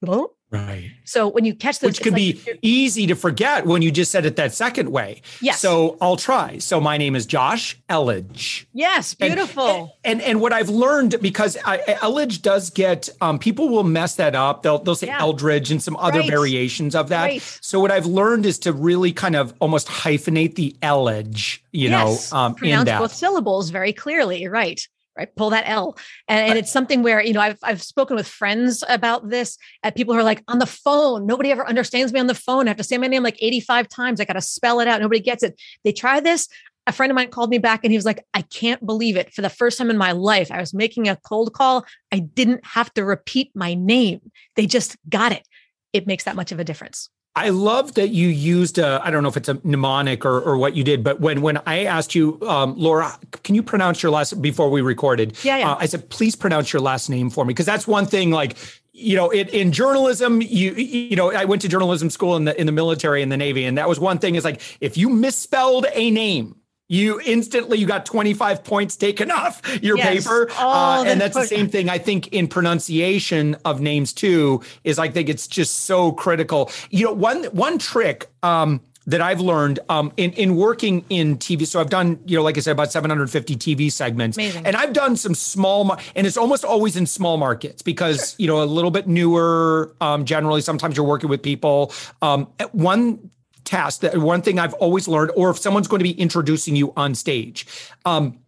Hello? 0.00 0.32
Right. 0.54 0.92
So 1.04 1.28
when 1.28 1.44
you 1.44 1.54
catch 1.54 1.80
those, 1.80 1.88
which 1.88 2.00
could 2.00 2.12
like 2.12 2.44
be 2.44 2.58
easy 2.62 3.06
to 3.06 3.14
forget 3.14 3.66
when 3.66 3.82
you 3.82 3.90
just 3.90 4.10
said 4.10 4.24
it 4.24 4.36
that 4.36 4.54
second 4.54 4.90
way. 4.90 5.22
Yes. 5.40 5.60
So 5.60 5.98
I'll 6.00 6.16
try. 6.16 6.58
So 6.58 6.80
my 6.80 6.96
name 6.96 7.16
is 7.16 7.26
Josh 7.26 7.78
Elledge. 7.90 8.66
Yes, 8.72 9.14
beautiful. 9.14 9.96
And 10.04 10.20
and, 10.20 10.22
and 10.22 10.40
what 10.40 10.52
I've 10.52 10.68
learned 10.68 11.16
because 11.20 11.56
I, 11.64 11.78
Elledge 11.78 12.40
does 12.42 12.70
get 12.70 13.08
um, 13.20 13.38
people 13.38 13.68
will 13.68 13.84
mess 13.84 14.16
that 14.16 14.34
up. 14.34 14.62
They'll 14.62 14.78
they'll 14.78 14.94
say 14.94 15.08
yeah. 15.08 15.20
Eldridge 15.20 15.70
and 15.70 15.82
some 15.82 15.96
other 15.96 16.20
right. 16.20 16.30
variations 16.30 16.94
of 16.94 17.08
that. 17.08 17.24
Right. 17.24 17.42
So 17.60 17.80
what 17.80 17.90
I've 17.90 18.06
learned 18.06 18.46
is 18.46 18.58
to 18.60 18.72
really 18.72 19.12
kind 19.12 19.36
of 19.36 19.52
almost 19.60 19.88
hyphenate 19.88 20.54
the 20.54 20.76
Elledge. 20.82 21.60
You 21.72 21.90
yes. 21.90 22.32
know, 22.32 22.38
um, 22.38 22.54
pronounce 22.54 22.90
both 22.90 23.12
syllables 23.12 23.70
very 23.70 23.92
clearly. 23.92 24.46
Right 24.46 24.86
right? 25.16 25.34
Pull 25.36 25.50
that 25.50 25.64
l. 25.66 25.96
And, 26.28 26.50
and, 26.50 26.58
it's 26.58 26.72
something 26.72 27.02
where 27.02 27.22
you 27.22 27.32
know 27.32 27.40
I've, 27.40 27.58
I've 27.62 27.82
spoken 27.82 28.16
with 28.16 28.26
friends 28.26 28.82
about 28.88 29.28
this 29.28 29.58
at 29.82 29.94
people 29.94 30.14
who 30.14 30.20
are 30.20 30.24
like 30.24 30.42
on 30.48 30.58
the 30.58 30.66
phone. 30.66 31.26
Nobody 31.26 31.50
ever 31.50 31.66
understands 31.66 32.12
me 32.12 32.20
on 32.20 32.26
the 32.26 32.34
phone. 32.34 32.66
I 32.66 32.70
have 32.70 32.76
to 32.78 32.84
say 32.84 32.98
my 32.98 33.06
name 33.06 33.22
like 33.22 33.38
85 33.40 33.88
times. 33.88 34.20
I 34.20 34.24
got 34.24 34.34
to 34.34 34.40
spell 34.40 34.80
it 34.80 34.88
out. 34.88 35.00
Nobody 35.00 35.20
gets 35.20 35.42
it. 35.42 35.60
They 35.84 35.92
try 35.92 36.20
this. 36.20 36.48
A 36.86 36.92
friend 36.92 37.10
of 37.10 37.14
mine 37.14 37.30
called 37.30 37.48
me 37.48 37.56
back 37.56 37.80
and 37.82 37.92
he 37.92 37.96
was 37.96 38.04
like 38.04 38.22
i 38.34 38.42
can't 38.42 38.84
believe 38.84 39.16
it. 39.16 39.32
For 39.32 39.42
the 39.42 39.48
first 39.48 39.78
time 39.78 39.90
in 39.90 39.96
my 39.96 40.12
life 40.12 40.50
i 40.50 40.60
was 40.60 40.74
making 40.74 41.08
a 41.08 41.16
cold 41.16 41.52
call. 41.54 41.86
I 42.12 42.18
didn't 42.18 42.64
have 42.66 42.92
to 42.94 43.04
repeat 43.04 43.50
my 43.54 43.74
name. 43.74 44.20
They 44.56 44.66
just 44.66 44.96
got 45.08 45.32
it. 45.32 45.46
It 45.92 46.06
makes 46.06 46.24
that 46.24 46.36
much 46.36 46.52
of 46.52 46.60
a 46.60 46.64
difference 46.64 47.08
I 47.36 47.48
love 47.48 47.94
that 47.94 48.08
you 48.08 48.28
used 48.28 48.78
I 48.78 49.10
don't 49.10 49.22
know 49.22 49.28
if 49.28 49.36
it's 49.36 49.48
a 49.48 49.58
mnemonic 49.64 50.24
or, 50.24 50.40
or 50.40 50.56
what 50.56 50.76
you 50.76 50.84
did, 50.84 51.02
but 51.02 51.20
when 51.20 51.42
when 51.42 51.60
I 51.66 51.84
asked 51.84 52.14
you, 52.14 52.38
um, 52.42 52.74
Laura, 52.76 53.18
can 53.42 53.54
you 53.54 53.62
pronounce 53.62 54.02
your 54.02 54.12
last 54.12 54.40
before 54.40 54.70
we 54.70 54.82
recorded? 54.82 55.36
Yeah, 55.42 55.58
yeah. 55.58 55.72
Uh, 55.72 55.76
I 55.80 55.86
said, 55.86 56.08
please 56.10 56.36
pronounce 56.36 56.72
your 56.72 56.80
last 56.80 57.10
name 57.10 57.30
for 57.30 57.44
me 57.44 57.48
because 57.48 57.66
that's 57.66 57.88
one 57.88 58.06
thing. 58.06 58.30
Like 58.30 58.56
you 58.92 59.16
know, 59.16 59.30
it, 59.30 59.48
in 59.48 59.72
journalism, 59.72 60.40
you 60.40 60.72
you 60.74 61.16
know, 61.16 61.32
I 61.32 61.44
went 61.44 61.62
to 61.62 61.68
journalism 61.68 62.08
school 62.08 62.36
in 62.36 62.44
the 62.44 62.58
in 62.58 62.66
the 62.66 62.72
military 62.72 63.20
in 63.20 63.28
the 63.28 63.36
Navy, 63.36 63.64
and 63.64 63.76
that 63.78 63.88
was 63.88 63.98
one 63.98 64.18
thing 64.18 64.36
is 64.36 64.44
like 64.44 64.60
if 64.80 64.96
you 64.96 65.08
misspelled 65.08 65.86
a 65.92 66.10
name, 66.12 66.54
you 66.88 67.20
instantly 67.24 67.78
you 67.78 67.86
got 67.86 68.04
25 68.04 68.62
points 68.62 68.96
taken 68.96 69.30
off 69.30 69.62
your 69.82 69.96
yes. 69.96 70.24
paper 70.24 70.50
uh, 70.58 71.04
and 71.06 71.20
that's 71.20 71.34
the 71.34 71.46
same 71.46 71.68
thing 71.68 71.88
i 71.88 71.98
think 71.98 72.28
in 72.28 72.46
pronunciation 72.46 73.56
of 73.64 73.80
names 73.80 74.12
too 74.12 74.60
is 74.84 74.98
i 74.98 75.08
think 75.08 75.28
it's 75.28 75.46
just 75.46 75.80
so 75.80 76.12
critical 76.12 76.70
you 76.90 77.04
know 77.04 77.12
one 77.12 77.44
one 77.44 77.78
trick 77.78 78.28
um, 78.42 78.80
that 79.06 79.20
I've 79.20 79.40
learned 79.40 79.80
um, 79.88 80.12
in 80.16 80.32
in 80.32 80.56
working 80.56 81.04
in 81.10 81.36
TV. 81.36 81.66
So 81.66 81.80
I've 81.80 81.90
done, 81.90 82.18
you 82.26 82.36
know, 82.36 82.42
like 82.42 82.56
I 82.56 82.60
said, 82.60 82.72
about 82.72 82.90
750 82.90 83.56
TV 83.56 83.92
segments, 83.92 84.36
Amazing. 84.36 84.66
and 84.66 84.76
I've 84.76 84.92
done 84.92 85.16
some 85.16 85.34
small, 85.34 85.96
and 86.14 86.26
it's 86.26 86.36
almost 86.36 86.64
always 86.64 86.96
in 86.96 87.06
small 87.06 87.36
markets 87.36 87.82
because 87.82 88.30
sure. 88.30 88.36
you 88.38 88.46
know 88.46 88.62
a 88.62 88.64
little 88.64 88.90
bit 88.90 89.06
newer. 89.06 89.94
Um, 90.00 90.24
generally, 90.24 90.62
sometimes 90.62 90.96
you're 90.96 91.06
working 91.06 91.28
with 91.28 91.42
people. 91.42 91.92
Um, 92.22 92.48
one 92.72 93.30
task 93.64 94.00
that 94.00 94.16
one 94.18 94.42
thing 94.42 94.58
I've 94.58 94.74
always 94.74 95.08
learned, 95.08 95.32
or 95.36 95.50
if 95.50 95.58
someone's 95.58 95.88
going 95.88 96.00
to 96.00 96.04
be 96.04 96.18
introducing 96.18 96.76
you 96.76 96.92
on 96.96 97.14
stage. 97.14 97.66
Um, 98.04 98.38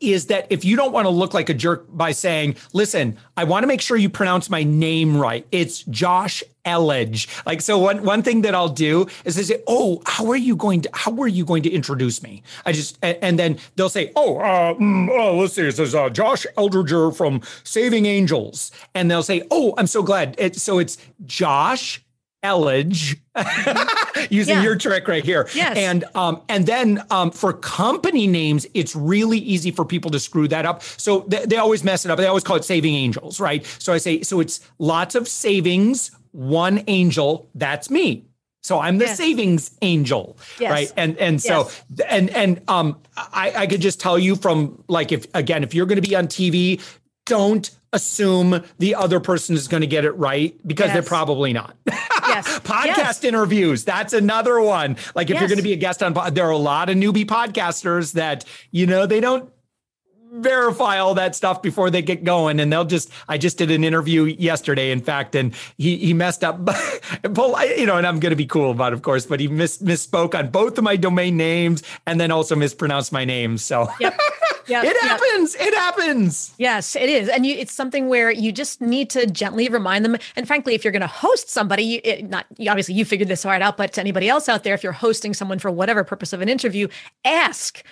is 0.00 0.26
that 0.26 0.46
if 0.50 0.64
you 0.64 0.76
don't 0.76 0.92
want 0.92 1.06
to 1.06 1.10
look 1.10 1.34
like 1.34 1.48
a 1.48 1.54
jerk 1.54 1.86
by 1.88 2.12
saying, 2.12 2.56
listen, 2.72 3.18
I 3.36 3.44
want 3.44 3.62
to 3.62 3.66
make 3.66 3.80
sure 3.80 3.96
you 3.96 4.08
pronounce 4.08 4.48
my 4.48 4.62
name 4.62 5.16
right. 5.16 5.46
It's 5.50 5.82
Josh 5.84 6.42
Elledge. 6.64 7.26
Like, 7.44 7.60
so 7.60 7.78
one, 7.78 8.04
one 8.04 8.22
thing 8.22 8.42
that 8.42 8.54
I'll 8.54 8.68
do 8.68 9.06
is 9.24 9.34
they 9.34 9.42
say, 9.42 9.62
Oh, 9.66 10.00
how 10.06 10.30
are 10.30 10.36
you 10.36 10.54
going 10.54 10.82
to, 10.82 10.90
how 10.92 11.20
are 11.20 11.28
you 11.28 11.44
going 11.44 11.62
to 11.64 11.70
introduce 11.70 12.22
me? 12.22 12.42
I 12.64 12.72
just, 12.72 12.98
and, 13.02 13.18
and 13.22 13.38
then 13.38 13.58
they'll 13.76 13.88
say, 13.88 14.12
Oh, 14.14 14.38
uh, 14.38 14.74
mm, 14.74 15.08
oh, 15.10 15.38
let's 15.38 15.54
see. 15.54 15.62
This 15.62 15.78
is 15.78 15.94
uh, 15.94 16.08
Josh 16.10 16.46
Eldridger 16.56 17.10
from 17.10 17.40
Saving 17.64 18.06
Angels. 18.06 18.70
And 18.94 19.10
they'll 19.10 19.22
say, 19.22 19.42
Oh, 19.50 19.74
I'm 19.76 19.88
so 19.88 20.02
glad. 20.02 20.36
It, 20.38 20.56
so 20.56 20.78
it's 20.78 20.98
Josh 21.26 22.04
Elledge 22.42 23.18
using 24.30 24.56
yeah. 24.56 24.62
your 24.62 24.76
trick 24.76 25.06
right 25.08 25.24
here. 25.24 25.48
Yes. 25.54 25.76
And 25.76 26.04
um, 26.14 26.42
and 26.48 26.66
then 26.66 27.02
um, 27.10 27.30
for 27.30 27.52
company 27.52 28.26
names, 28.26 28.66
it's 28.74 28.96
really 28.96 29.38
easy 29.38 29.70
for 29.70 29.84
people 29.84 30.10
to 30.10 30.20
screw 30.20 30.48
that 30.48 30.66
up. 30.66 30.82
So 30.82 31.20
they, 31.28 31.46
they 31.46 31.56
always 31.56 31.84
mess 31.84 32.04
it 32.04 32.10
up. 32.10 32.18
They 32.18 32.26
always 32.26 32.44
call 32.44 32.56
it 32.56 32.64
saving 32.64 32.94
angels, 32.94 33.40
right? 33.40 33.64
So 33.78 33.92
I 33.92 33.98
say, 33.98 34.22
so 34.22 34.40
it's 34.40 34.60
lots 34.78 35.14
of 35.14 35.28
savings, 35.28 36.10
one 36.32 36.82
angel, 36.88 37.48
that's 37.54 37.90
me. 37.90 38.24
So 38.62 38.78
I'm 38.78 38.98
the 38.98 39.06
yes. 39.06 39.16
savings 39.16 39.76
angel, 39.82 40.36
yes. 40.58 40.70
right? 40.70 40.92
And 40.96 41.16
and 41.18 41.42
so 41.42 41.68
yes. 41.96 42.06
and 42.08 42.30
and 42.30 42.60
um 42.68 43.00
I, 43.16 43.52
I 43.56 43.66
could 43.66 43.80
just 43.80 44.00
tell 44.00 44.18
you 44.18 44.36
from 44.36 44.82
like 44.88 45.12
if 45.12 45.26
again 45.34 45.62
if 45.62 45.74
you're 45.74 45.86
going 45.86 46.00
to 46.00 46.08
be 46.08 46.14
on 46.14 46.28
TV, 46.28 46.80
don't 47.26 47.70
assume 47.92 48.62
the 48.78 48.94
other 48.94 49.20
person 49.20 49.54
is 49.54 49.68
going 49.68 49.82
to 49.82 49.86
get 49.86 50.04
it 50.04 50.12
right 50.12 50.56
because 50.66 50.92
they're 50.92 51.02
probably 51.02 51.52
not. 51.52 51.76
Yes. 52.34 52.58
Podcast 52.60 52.96
yes. 52.96 53.24
interviews. 53.24 53.84
That's 53.84 54.12
another 54.12 54.60
one. 54.60 54.96
Like 55.14 55.28
if 55.28 55.34
yes. 55.34 55.40
you're 55.40 55.48
going 55.48 55.58
to 55.58 55.64
be 55.64 55.72
a 55.72 55.76
guest 55.76 56.02
on, 56.02 56.14
there 56.34 56.46
are 56.46 56.50
a 56.50 56.56
lot 56.56 56.88
of 56.88 56.96
newbie 56.96 57.26
podcasters 57.26 58.12
that, 58.12 58.44
you 58.70 58.86
know, 58.86 59.06
they 59.06 59.20
don't 59.20 59.50
verify 60.32 60.98
all 60.98 61.14
that 61.14 61.34
stuff 61.36 61.60
before 61.60 61.90
they 61.90 62.00
get 62.00 62.24
going 62.24 62.58
and 62.58 62.72
they'll 62.72 62.86
just 62.86 63.10
i 63.28 63.36
just 63.36 63.58
did 63.58 63.70
an 63.70 63.84
interview 63.84 64.24
yesterday 64.24 64.90
in 64.90 64.98
fact 64.98 65.34
and 65.34 65.54
he 65.76 65.98
he 65.98 66.14
messed 66.14 66.42
up 66.42 66.58
you 67.22 67.84
know 67.84 67.98
and 67.98 68.06
i'm 68.06 68.18
going 68.18 68.30
to 68.30 68.36
be 68.36 68.46
cool 68.46 68.70
about 68.70 68.92
it, 68.92 68.94
of 68.94 69.02
course 69.02 69.26
but 69.26 69.40
he 69.40 69.46
miss, 69.46 69.82
misspoke 69.82 70.34
on 70.34 70.48
both 70.48 70.78
of 70.78 70.84
my 70.84 70.96
domain 70.96 71.36
names 71.36 71.82
and 72.06 72.18
then 72.18 72.30
also 72.30 72.56
mispronounced 72.56 73.12
my 73.12 73.26
name 73.26 73.58
so 73.58 73.86
yep. 74.00 74.18
Yep, 74.66 74.84
it 74.84 74.96
happens. 75.00 75.56
Yep. 75.58 75.68
It 75.68 75.74
happens. 75.74 76.54
Yes, 76.58 76.96
it 76.96 77.08
is, 77.08 77.28
and 77.28 77.44
you, 77.46 77.54
it's 77.56 77.72
something 77.72 78.08
where 78.08 78.30
you 78.30 78.52
just 78.52 78.80
need 78.80 79.10
to 79.10 79.26
gently 79.26 79.68
remind 79.68 80.04
them. 80.04 80.16
And 80.36 80.46
frankly, 80.46 80.74
if 80.74 80.84
you're 80.84 80.92
going 80.92 81.00
to 81.00 81.06
host 81.06 81.50
somebody, 81.50 81.96
it, 81.96 82.28
not 82.28 82.46
obviously 82.68 82.94
you 82.94 83.04
figured 83.04 83.28
this 83.28 83.42
part 83.42 83.62
out, 83.62 83.76
but 83.76 83.92
to 83.94 84.00
anybody 84.00 84.28
else 84.28 84.48
out 84.48 84.64
there, 84.64 84.74
if 84.74 84.82
you're 84.82 84.92
hosting 84.92 85.34
someone 85.34 85.58
for 85.58 85.70
whatever 85.70 86.04
purpose 86.04 86.32
of 86.32 86.40
an 86.40 86.48
interview, 86.48 86.88
ask 87.24 87.82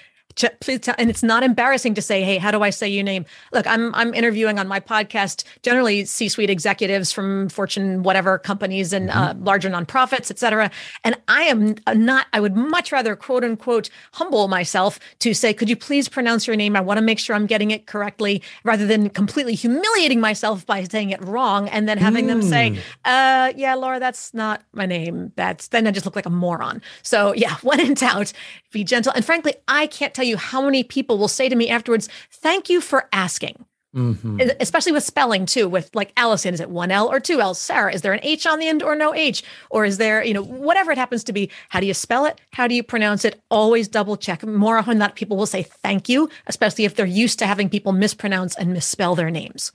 please 0.60 0.80
tell, 0.80 0.94
and 0.98 1.10
it's 1.10 1.22
not 1.22 1.42
embarrassing 1.42 1.94
to 1.94 2.02
say, 2.02 2.22
"Hey, 2.22 2.38
how 2.38 2.50
do 2.50 2.62
I 2.62 2.70
say 2.70 2.88
your 2.88 3.04
name?" 3.04 3.24
Look, 3.52 3.66
I'm 3.66 3.94
I'm 3.94 4.14
interviewing 4.14 4.58
on 4.58 4.68
my 4.68 4.80
podcast 4.80 5.44
generally 5.62 6.04
C-suite 6.04 6.50
executives 6.50 7.12
from 7.12 7.48
Fortune 7.48 8.02
whatever 8.02 8.38
companies 8.38 8.92
and 8.92 9.10
uh, 9.10 9.14
mm-hmm. 9.14 9.42
uh, 9.42 9.44
larger 9.44 9.70
nonprofits, 9.70 10.30
et 10.30 10.38
cetera. 10.38 10.70
And 11.04 11.16
I 11.28 11.42
am 11.42 11.76
not. 11.94 12.26
I 12.32 12.40
would 12.40 12.56
much 12.56 12.92
rather 12.92 13.16
quote 13.16 13.44
unquote 13.44 13.90
humble 14.12 14.48
myself 14.48 14.98
to 15.20 15.34
say, 15.34 15.52
"Could 15.52 15.68
you 15.68 15.76
please 15.76 16.08
pronounce 16.08 16.46
your 16.46 16.56
name? 16.56 16.76
I 16.76 16.80
want 16.80 16.98
to 16.98 17.04
make 17.04 17.18
sure 17.18 17.34
I'm 17.36 17.46
getting 17.46 17.70
it 17.70 17.86
correctly," 17.86 18.42
rather 18.64 18.86
than 18.86 19.10
completely 19.10 19.54
humiliating 19.54 20.20
myself 20.20 20.66
by 20.66 20.84
saying 20.84 21.10
it 21.10 21.22
wrong 21.24 21.68
and 21.68 21.88
then 21.88 21.98
having 21.98 22.24
mm. 22.24 22.28
them 22.28 22.42
say, 22.42 22.70
mm. 22.70 22.78
uh, 23.04 23.52
"Yeah, 23.56 23.74
Laura, 23.74 23.98
that's 23.98 24.32
not 24.34 24.62
my 24.72 24.86
name." 24.86 25.32
That's 25.36 25.68
then 25.68 25.86
I 25.86 25.90
just 25.90 26.06
look 26.06 26.16
like 26.16 26.26
a 26.26 26.30
moron. 26.30 26.82
So 27.02 27.34
yeah, 27.34 27.56
when 27.62 27.80
in 27.80 27.94
doubt, 27.94 28.32
be 28.72 28.84
gentle. 28.84 29.12
And 29.14 29.24
frankly, 29.24 29.54
I 29.68 29.86
can't 29.86 30.14
tell 30.14 30.24
you 30.24 30.36
how 30.36 30.62
many 30.62 30.82
people 30.84 31.18
will 31.18 31.28
say 31.28 31.48
to 31.48 31.56
me 31.56 31.68
afterwards, 31.68 32.08
thank 32.30 32.68
you 32.68 32.80
for 32.80 33.08
asking. 33.12 33.64
Mm-hmm. 33.94 34.40
Especially 34.60 34.92
with 34.92 35.02
spelling 35.02 35.46
too, 35.46 35.68
with 35.68 35.90
like 35.94 36.12
Allison, 36.16 36.54
is 36.54 36.60
it 36.60 36.70
one 36.70 36.92
L 36.92 37.10
or 37.10 37.18
two 37.18 37.40
L? 37.40 37.54
Sarah, 37.54 37.92
is 37.92 38.02
there 38.02 38.12
an 38.12 38.20
H 38.22 38.46
on 38.46 38.60
the 38.60 38.68
end 38.68 38.84
or 38.84 38.94
no 38.94 39.12
H? 39.12 39.42
Or 39.68 39.84
is 39.84 39.96
there, 39.98 40.22
you 40.22 40.32
know, 40.32 40.44
whatever 40.44 40.92
it 40.92 40.98
happens 40.98 41.24
to 41.24 41.32
be, 41.32 41.50
how 41.70 41.80
do 41.80 41.86
you 41.86 41.94
spell 41.94 42.24
it? 42.24 42.40
How 42.52 42.68
do 42.68 42.74
you 42.76 42.84
pronounce 42.84 43.24
it? 43.24 43.42
Always 43.50 43.88
double 43.88 44.16
check. 44.16 44.46
More 44.46 44.78
often 44.78 44.90
than 44.90 44.98
not, 44.98 45.16
people 45.16 45.36
will 45.36 45.44
say 45.44 45.64
thank 45.64 46.08
you, 46.08 46.30
especially 46.46 46.84
if 46.84 46.94
they're 46.94 47.04
used 47.04 47.40
to 47.40 47.48
having 47.48 47.68
people 47.68 47.90
mispronounce 47.90 48.54
and 48.54 48.72
misspell 48.72 49.16
their 49.16 49.30
names. 49.30 49.72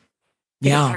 Yeah. 0.61 0.95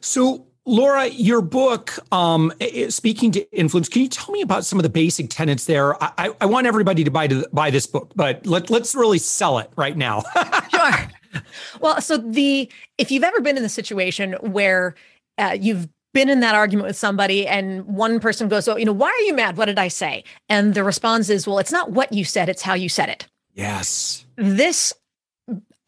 So 0.00 0.46
Laura, 0.66 1.08
your 1.08 1.42
book, 1.42 1.98
um, 2.10 2.52
speaking 2.88 3.30
to 3.32 3.50
influence, 3.52 3.88
can 3.88 4.02
you 4.02 4.08
tell 4.08 4.32
me 4.32 4.40
about 4.40 4.64
some 4.64 4.78
of 4.78 4.82
the 4.82 4.88
basic 4.88 5.28
tenets 5.28 5.66
there? 5.66 6.02
I, 6.02 6.30
I 6.40 6.46
want 6.46 6.66
everybody 6.66 7.04
to 7.04 7.10
buy 7.10 7.26
to 7.26 7.46
buy 7.52 7.70
this 7.70 7.86
book, 7.86 8.12
but 8.16 8.46
let, 8.46 8.70
let's 8.70 8.94
really 8.94 9.18
sell 9.18 9.58
it 9.58 9.70
right 9.76 9.96
now. 9.96 10.22
sure. 10.70 11.42
Well, 11.80 12.00
so 12.00 12.16
the 12.16 12.70
if 12.96 13.10
you've 13.10 13.24
ever 13.24 13.40
been 13.40 13.56
in 13.56 13.62
the 13.62 13.68
situation 13.68 14.34
where 14.40 14.94
uh, 15.36 15.56
you've 15.60 15.88
been 16.14 16.30
in 16.30 16.40
that 16.40 16.54
argument 16.54 16.86
with 16.86 16.96
somebody 16.96 17.46
and 17.46 17.84
one 17.84 18.20
person 18.20 18.48
goes, 18.48 18.66
"Oh, 18.66 18.76
you 18.76 18.84
know, 18.84 18.92
why 18.92 19.08
are 19.08 19.24
you 19.26 19.34
mad? 19.34 19.56
What 19.56 19.66
did 19.66 19.78
I 19.78 19.88
say?" 19.88 20.24
And 20.48 20.74
the 20.74 20.84
response 20.84 21.28
is, 21.28 21.46
"Well, 21.46 21.58
it's 21.58 21.72
not 21.72 21.90
what 21.90 22.12
you 22.12 22.24
said; 22.24 22.48
it's 22.48 22.62
how 22.62 22.74
you 22.74 22.88
said 22.88 23.08
it." 23.08 23.26
Yes. 23.52 24.24
This 24.36 24.92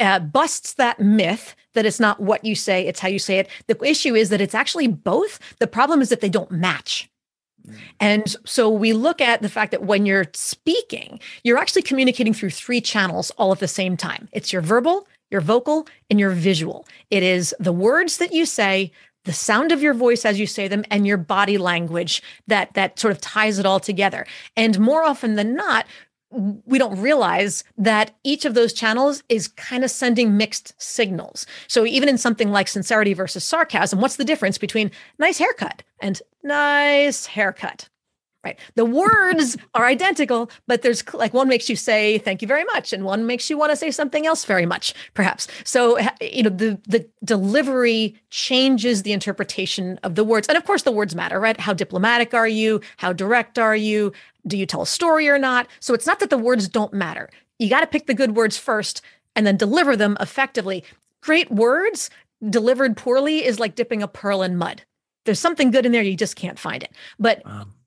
uh, 0.00 0.20
busts 0.20 0.74
that 0.74 1.00
myth 1.00 1.54
that 1.74 1.86
it's 1.86 2.00
not 2.00 2.20
what 2.20 2.44
you 2.44 2.54
say, 2.54 2.86
it's 2.86 3.00
how 3.00 3.08
you 3.08 3.18
say 3.18 3.38
it. 3.38 3.48
The 3.66 3.78
issue 3.84 4.14
is 4.14 4.30
that 4.30 4.40
it's 4.40 4.54
actually 4.54 4.88
both. 4.88 5.38
The 5.58 5.66
problem 5.66 6.00
is 6.00 6.08
that 6.08 6.20
they 6.20 6.28
don't 6.28 6.50
match. 6.50 7.08
And 7.98 8.36
so 8.44 8.70
we 8.70 8.92
look 8.92 9.20
at 9.20 9.42
the 9.42 9.48
fact 9.48 9.72
that 9.72 9.82
when 9.82 10.06
you're 10.06 10.26
speaking, 10.34 11.20
you're 11.42 11.58
actually 11.58 11.82
communicating 11.82 12.32
through 12.32 12.50
three 12.50 12.80
channels 12.80 13.30
all 13.32 13.52
at 13.52 13.58
the 13.58 13.68
same 13.68 13.96
time 13.96 14.28
it's 14.32 14.52
your 14.52 14.62
verbal, 14.62 15.08
your 15.30 15.40
vocal, 15.40 15.86
and 16.10 16.20
your 16.20 16.30
visual. 16.30 16.86
It 17.10 17.22
is 17.22 17.54
the 17.58 17.72
words 17.72 18.18
that 18.18 18.32
you 18.32 18.46
say, 18.46 18.92
the 19.24 19.32
sound 19.32 19.72
of 19.72 19.82
your 19.82 19.94
voice 19.94 20.24
as 20.24 20.38
you 20.38 20.46
say 20.46 20.68
them 20.68 20.84
and 20.90 21.06
your 21.06 21.16
body 21.16 21.58
language 21.58 22.22
that 22.46 22.72
that 22.74 22.98
sort 22.98 23.10
of 23.10 23.20
ties 23.20 23.58
it 23.58 23.66
all 23.66 23.80
together 23.80 24.24
and 24.56 24.78
more 24.78 25.02
often 25.02 25.34
than 25.34 25.56
not 25.56 25.84
we 26.36 26.78
don't 26.78 27.00
realize 27.00 27.64
that 27.78 28.14
each 28.24 28.44
of 28.44 28.54
those 28.54 28.72
channels 28.72 29.22
is 29.28 29.48
kind 29.48 29.84
of 29.84 29.90
sending 29.90 30.36
mixed 30.36 30.74
signals. 30.80 31.46
So 31.66 31.86
even 31.86 32.08
in 32.08 32.18
something 32.18 32.50
like 32.50 32.68
sincerity 32.68 33.14
versus 33.14 33.44
sarcasm, 33.44 34.00
what's 34.00 34.16
the 34.16 34.24
difference 34.24 34.58
between 34.58 34.90
nice 35.18 35.38
haircut 35.38 35.82
and 36.00 36.20
nice 36.42 37.26
haircut? 37.26 37.88
Right? 38.46 38.58
The 38.76 38.84
words 38.84 39.56
are 39.74 39.84
identical, 39.84 40.50
but 40.68 40.82
there's 40.82 41.02
like 41.12 41.34
one 41.34 41.48
makes 41.48 41.68
you 41.68 41.74
say 41.74 42.18
thank 42.18 42.42
you 42.42 42.48
very 42.48 42.64
much, 42.64 42.92
and 42.92 43.04
one 43.04 43.26
makes 43.26 43.50
you 43.50 43.58
want 43.58 43.72
to 43.72 43.76
say 43.76 43.90
something 43.90 44.24
else 44.24 44.44
very 44.44 44.66
much, 44.66 44.94
perhaps. 45.14 45.48
So 45.64 45.98
you 46.20 46.44
know 46.44 46.50
the 46.50 46.78
the 46.86 47.08
delivery 47.24 48.14
changes 48.30 49.02
the 49.02 49.12
interpretation 49.12 49.98
of 50.04 50.14
the 50.14 50.22
words, 50.24 50.46
and 50.48 50.56
of 50.56 50.64
course 50.64 50.82
the 50.82 50.92
words 50.92 51.14
matter, 51.16 51.40
right? 51.40 51.58
How 51.58 51.72
diplomatic 51.72 52.34
are 52.34 52.48
you? 52.48 52.80
How 52.98 53.12
direct 53.12 53.58
are 53.58 53.76
you? 53.76 54.12
Do 54.46 54.56
you 54.56 54.66
tell 54.66 54.82
a 54.82 54.86
story 54.86 55.28
or 55.28 55.38
not? 55.38 55.66
So 55.80 55.92
it's 55.92 56.06
not 56.06 56.20
that 56.20 56.30
the 56.30 56.38
words 56.38 56.68
don't 56.68 56.92
matter. 56.92 57.28
You 57.58 57.68
got 57.68 57.80
to 57.80 57.86
pick 57.86 58.06
the 58.06 58.14
good 58.14 58.36
words 58.36 58.56
first 58.56 59.02
and 59.34 59.44
then 59.46 59.56
deliver 59.56 59.96
them 59.96 60.16
effectively. 60.20 60.84
Great 61.20 61.50
words 61.50 62.10
delivered 62.48 62.96
poorly 62.96 63.44
is 63.44 63.58
like 63.58 63.74
dipping 63.74 64.02
a 64.02 64.08
pearl 64.08 64.42
in 64.42 64.56
mud. 64.56 64.82
There's 65.24 65.40
something 65.40 65.72
good 65.72 65.84
in 65.84 65.92
there, 65.92 66.02
you 66.02 66.16
just 66.16 66.36
can't 66.36 66.58
find 66.58 66.82
it. 66.82 66.92
But 67.18 67.42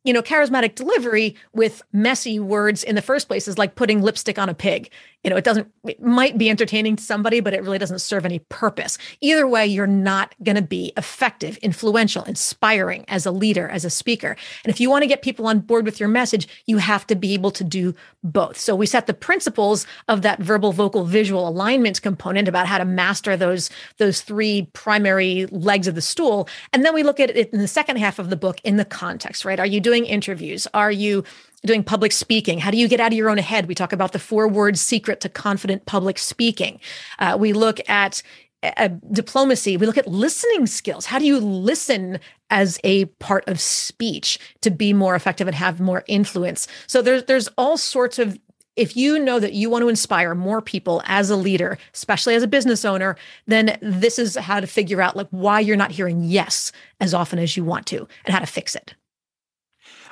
you 0.10 0.13
know, 0.13 0.24
charismatic 0.24 0.74
delivery 0.74 1.36
with 1.54 1.84
messy 1.94 2.39
words 2.39 2.84
in 2.84 2.96
the 2.96 3.01
first 3.04 3.28
place 3.28 3.48
is 3.48 3.60
like 3.60 3.75
putting 3.75 4.01
lipstick 4.01 4.39
on 4.39 4.50
a 4.50 4.56
pig. 4.56 4.89
You 5.24 5.30
know 5.30 5.36
it 5.36 5.44
doesn't 5.44 5.70
it 5.84 6.01
might 6.01 6.38
be 6.38 6.50
entertaining 6.50 6.96
to 6.96 7.04
somebody 7.04 7.42
but 7.42 7.54
it 7.54 7.62
really 7.62 7.78
doesn't 7.78 8.00
serve 8.00 8.25
any 8.25 8.39
purpose. 8.39 8.98
Either 9.20 9.46
way 9.46 9.68
you're 9.68 9.86
not 9.86 10.34
going 10.42 10.56
to 10.56 10.62
be 10.62 10.94
effective 10.96 11.58
influential 11.58 12.24
inspiring 12.24 13.04
as 13.10 13.25
a 13.25 13.32
leader 13.32 13.68
as 13.68 13.84
a 13.84 13.89
speaker. 13.89 14.38
And 14.63 14.72
if 14.72 14.80
you 14.80 14.89
want 14.89 15.04
to 15.04 15.08
get 15.08 15.22
people 15.22 15.46
on 15.46 15.60
board 15.60 15.84
with 15.84 16.00
your 16.00 16.08
message 16.08 16.48
you 16.68 16.78
have 16.78 17.06
to 17.08 17.18
be 17.18 17.34
able 17.34 17.51
to 17.51 17.66
do 17.66 17.94
both. 18.24 18.58
So 18.58 18.78
we 18.78 18.86
set 18.86 19.08
the 19.08 19.13
principles 19.13 19.86
of 20.08 20.22
that 20.22 20.39
verbal 20.39 20.72
vocal 20.72 21.04
visual 21.04 21.50
alignment 21.50 22.01
component 22.01 22.48
about 22.48 22.66
how 22.66 22.78
to 22.78 22.86
master 22.86 23.36
those 23.36 23.70
those 23.98 24.22
three 24.22 24.70
primary 24.72 25.48
legs 25.48 25.86
of 25.86 25.96
the 25.96 26.01
stool. 26.01 26.48
And 26.72 26.86
then 26.86 26.94
we 26.94 27.04
look 27.04 27.20
at 27.20 27.30
it 27.30 27.51
in 27.51 27.60
the 27.60 27.68
second 27.68 27.98
half 27.98 28.20
of 28.20 28.30
the 28.30 28.38
book 28.38 28.62
in 28.63 28.78
the 28.78 28.86
context 28.86 29.44
right? 29.44 29.60
Are 29.60 29.66
you 29.66 29.82
doing 29.82 29.99
interviews 30.06 30.68
are 30.74 30.91
you 30.91 31.24
doing 31.65 31.84
public 31.84 32.12
speaking. 32.12 32.60
How 32.60 32.72
do 32.72 32.77
you 32.77 32.88
get 32.88 33.00
out 33.00 33.12
of 33.12 33.18
your 33.18 33.29
own 33.29 33.38
head? 33.38 33.68
We 33.68 33.75
talk 33.75 33.94
about 33.94 34.13
the 34.13 34.20
four 34.20 34.48
words 34.48 34.82
secret 34.82 35.20
to 35.22 35.29
confident 35.29 35.86
public 35.86 36.18
speaking. 36.18 36.79
Uh, 37.20 37.36
we 37.39 37.53
look 37.53 37.79
at 37.89 38.24
uh, 38.63 38.89
diplomacy, 39.12 39.77
we 39.77 39.86
look 39.86 39.98
at 39.98 40.08
listening 40.08 40.68
skills. 40.68 41.06
How 41.06 41.20
do 41.20 41.25
you 41.25 41.39
listen 41.39 42.20
as 42.50 42.79
a 42.84 43.06
part 43.06 43.48
of 43.48 43.60
speech 43.60 44.39
to 44.62 44.70
be 44.70 44.91
more 44.91 45.15
effective 45.15 45.48
and 45.48 45.56
have 45.56 45.79
more 45.79 46.03
influence? 46.08 46.68
So 46.88 47.01
there's 47.01 47.24
there's 47.25 47.48
all 47.58 47.77
sorts 47.77 48.20
of 48.20 48.38
if 48.75 48.96
you 48.96 49.20
know 49.20 49.39
that 49.39 49.53
you 49.53 49.70
want 49.70 49.82
to 49.82 49.89
inspire 49.89 50.34
more 50.36 50.62
people 50.62 51.01
as 51.06 51.29
a 51.29 51.36
leader, 51.36 51.77
especially 51.94 52.36
as 52.36 52.44
a 52.44 52.48
business 52.48 52.86
owner, 52.86 53.18
then 53.46 53.77
this 53.82 54.18
is 54.18 54.38
how 54.38 54.60
to 54.62 54.68
figure 54.68 55.01
out 55.01 55.18
like 55.18 55.27
why 55.32 55.60
you're 55.60 55.75
not 55.75 55.91
hearing 55.91 56.24
yes 56.24 56.72
as 57.01 57.13
often 57.13 57.39
as 57.39 57.58
you 57.58 57.63
want 57.65 57.86
to 57.88 58.08
and 58.25 58.34
how 58.34 58.39
to 58.39 58.46
fix 58.46 58.75
it. 58.75 58.94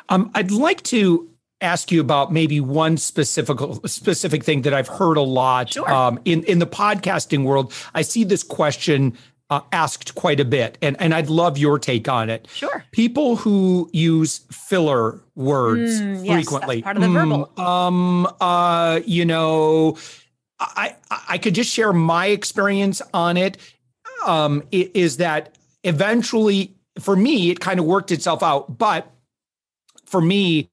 Um, 0.09 0.31
I'd 0.33 0.51
like 0.51 0.83
to 0.83 1.29
ask 1.61 1.91
you 1.91 2.01
about 2.01 2.31
maybe 2.31 2.59
one 2.59 2.97
specific 2.97 3.57
specific 3.85 4.43
thing 4.43 4.61
that 4.61 4.73
I've 4.73 4.87
heard 4.87 5.17
a 5.17 5.21
lot 5.21 5.73
sure. 5.73 5.89
um, 5.91 6.19
in 6.25 6.43
in 6.43 6.59
the 6.59 6.67
podcasting 6.67 7.43
world. 7.43 7.73
I 7.93 8.01
see 8.01 8.23
this 8.23 8.43
question 8.43 9.17
uh, 9.49 9.61
asked 9.71 10.15
quite 10.15 10.39
a 10.39 10.45
bit, 10.45 10.77
and 10.81 10.99
and 10.99 11.13
I'd 11.13 11.29
love 11.29 11.57
your 11.57 11.79
take 11.79 12.07
on 12.07 12.29
it. 12.29 12.47
Sure. 12.53 12.83
People 12.91 13.37
who 13.37 13.89
use 13.93 14.39
filler 14.51 15.21
words 15.35 16.01
mm, 16.01 16.25
yes, 16.25 16.35
frequently, 16.35 16.81
part 16.81 16.97
of 16.97 17.03
the 17.03 17.09
verbal. 17.09 17.51
Mm, 17.57 17.63
um, 17.63 18.27
uh, 18.41 18.99
you 19.05 19.25
know, 19.25 19.97
I 20.59 20.95
I 21.09 21.37
could 21.37 21.55
just 21.55 21.71
share 21.71 21.93
my 21.93 22.27
experience 22.27 23.01
on 23.13 23.37
it. 23.37 23.57
Um, 24.25 24.63
is 24.71 25.17
that 25.17 25.57
eventually 25.83 26.75
for 26.99 27.15
me 27.15 27.51
it 27.51 27.59
kind 27.59 27.79
of 27.79 27.85
worked 27.85 28.11
itself 28.11 28.43
out, 28.43 28.77
but 28.77 29.09
for 30.07 30.21
me, 30.21 30.69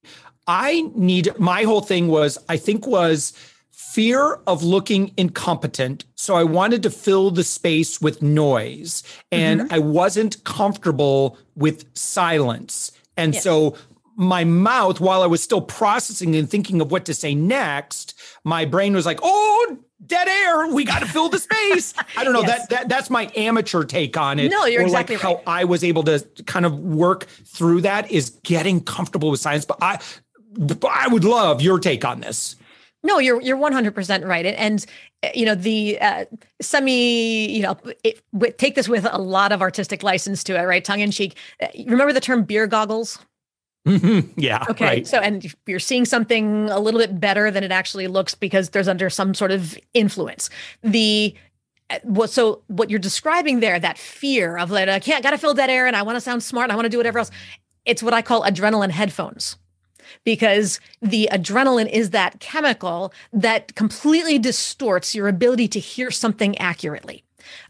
I 0.47 0.91
need 0.95 1.39
my 1.39 1.65
whole 1.65 1.81
thing 1.81 2.09
was 2.09 2.39
I 2.49 2.57
think 2.57 2.87
was 2.87 3.33
fear 3.71 4.41
of 4.47 4.63
looking 4.63 5.13
incompetent. 5.17 6.05
So 6.17 6.35
I 6.35 6.43
wanted 6.45 6.83
to 6.83 6.91
fill 6.91 7.31
the 7.31 7.45
space 7.45 8.01
with 8.01 8.23
noise 8.23 9.03
and 9.31 9.63
mm-hmm. 9.63 9.75
I 9.75 9.79
wasn't 9.79 10.43
comfortable 10.45 11.39
with 11.55 11.85
silence. 11.97 12.91
And 13.17 13.35
yes. 13.35 13.45
so 13.45 13.77
my 14.17 14.45
mouth, 14.45 15.01
while 15.01 15.23
I 15.23 15.27
was 15.27 15.43
still 15.43 15.61
processing 15.61 16.35
and 16.35 16.51
thinking 16.51 16.81
of 16.81 16.91
what 16.91 17.05
to 17.07 17.15
say 17.15 17.35
next, 17.35 18.15
my 18.43 18.65
brain 18.65 18.95
was 18.95 19.07
like, 19.07 19.21
oh, 19.23 19.79
dead 20.05 20.29
air. 20.29 20.69
We 20.69 20.85
got 20.85 21.01
to 21.01 21.07
fill 21.07 21.29
the 21.29 21.39
space. 21.39 21.95
I 22.17 22.25
don't 22.25 22.33
know. 22.33 22.41
yes. 22.47 22.69
That 22.69 22.71
that 22.71 22.89
that's 22.89 23.11
my 23.11 23.31
amateur 23.37 23.85
take 23.85 24.17
on 24.17 24.39
it. 24.39 24.51
No, 24.51 24.67
you're 24.67 24.83
or 24.83 24.85
exactly 24.85 25.17
like 25.17 25.25
right. 25.25 25.37
How 25.37 25.43
I 25.47 25.65
was 25.65 25.85
able 25.85 26.03
to 26.05 26.21
kind 26.47 26.67
of 26.67 26.79
work 26.79 27.25
through 27.25 27.83
that 27.83 28.11
is 28.11 28.31
getting 28.43 28.83
comfortable 28.83 29.31
with 29.31 29.41
science. 29.41 29.65
But 29.65 29.79
I 29.81 30.01
I 30.89 31.09
would 31.09 31.25
love 31.25 31.63
your 31.63 31.79
take 31.79 32.05
on 32.05 32.21
this. 32.21 32.57
No, 33.03 33.19
you're 33.19 33.41
you're 33.43 33.59
100% 33.59 34.25
right. 34.27 34.47
And 34.47 34.85
you 35.35 35.45
know, 35.45 35.55
the 35.55 36.01
uh, 36.01 36.25
semi, 36.61 37.47
you 37.51 37.63
know, 37.63 37.77
it, 38.03 38.59
take 38.59 38.75
this 38.75 38.89
with 38.89 39.07
a 39.11 39.19
lot 39.19 39.53
of 39.53 39.63
artistic 39.63 40.03
license 40.03 40.43
to 40.45 40.59
it, 40.59 40.63
right? 40.63 40.85
Tongue 40.85 41.01
in 41.01 41.11
cheek. 41.11 41.37
Eh, 41.61 41.85
remember 41.87 42.13
the 42.13 42.21
term 42.21 42.45
beer 42.45 42.67
goggles? 42.67 43.19
Mm-hmm. 43.87 44.41
Yeah. 44.41 44.65
Okay. 44.71 44.85
Right. 44.85 45.07
So, 45.07 45.19
and 45.19 45.55
you're 45.67 45.79
seeing 45.79 46.05
something 46.05 46.71
a 46.71 46.79
little 46.79 47.01
bit 47.01 47.21
better 47.21 47.51
than 47.51 47.63
it 47.63 47.71
actually 47.71 48.07
looks 48.07 48.35
because 48.35 48.71
there's 48.71 48.89
under 48.89 49.11
some 49.11 49.35
sort 49.35 49.51
of 49.51 49.79
influence. 49.93 50.49
The 50.83 51.35
eh, 51.91 51.99
what 52.03 52.31
so 52.31 52.63
what 52.69 52.89
you're 52.89 52.99
describing 52.99 53.61
there, 53.61 53.79
that 53.79 53.99
fear 53.99 54.57
of 54.57 54.71
like 54.71 54.89
I 54.89 55.01
can't 55.01 55.23
gotta 55.23 55.39
fill 55.39 55.55
that 55.55 55.69
air 55.69 55.87
and 55.87 55.97
I 55.97 56.03
want 56.03 56.17
to 56.17 56.21
sound 56.21 56.43
smart 56.43 56.65
and 56.65 56.73
I 56.73 56.77
want 56.77 56.87
to 56.87 56.91
do 56.91 56.97
whatever 56.97 57.19
else. 57.19 57.31
It's 57.85 58.03
what 58.03 58.15
I 58.15 58.23
call 58.23 58.43
adrenaline 58.43 58.91
headphones 58.91 59.57
because 60.25 60.81
the 61.03 61.29
adrenaline 61.31 61.91
is 61.91 62.11
that 62.11 62.41
chemical 62.41 63.13
that 63.33 63.75
completely 63.75 64.39
distorts 64.39 65.15
your 65.15 65.29
ability 65.29 65.69
to 65.69 65.81
hear 65.81 66.11
something 66.11 66.57
accurately. 66.59 67.23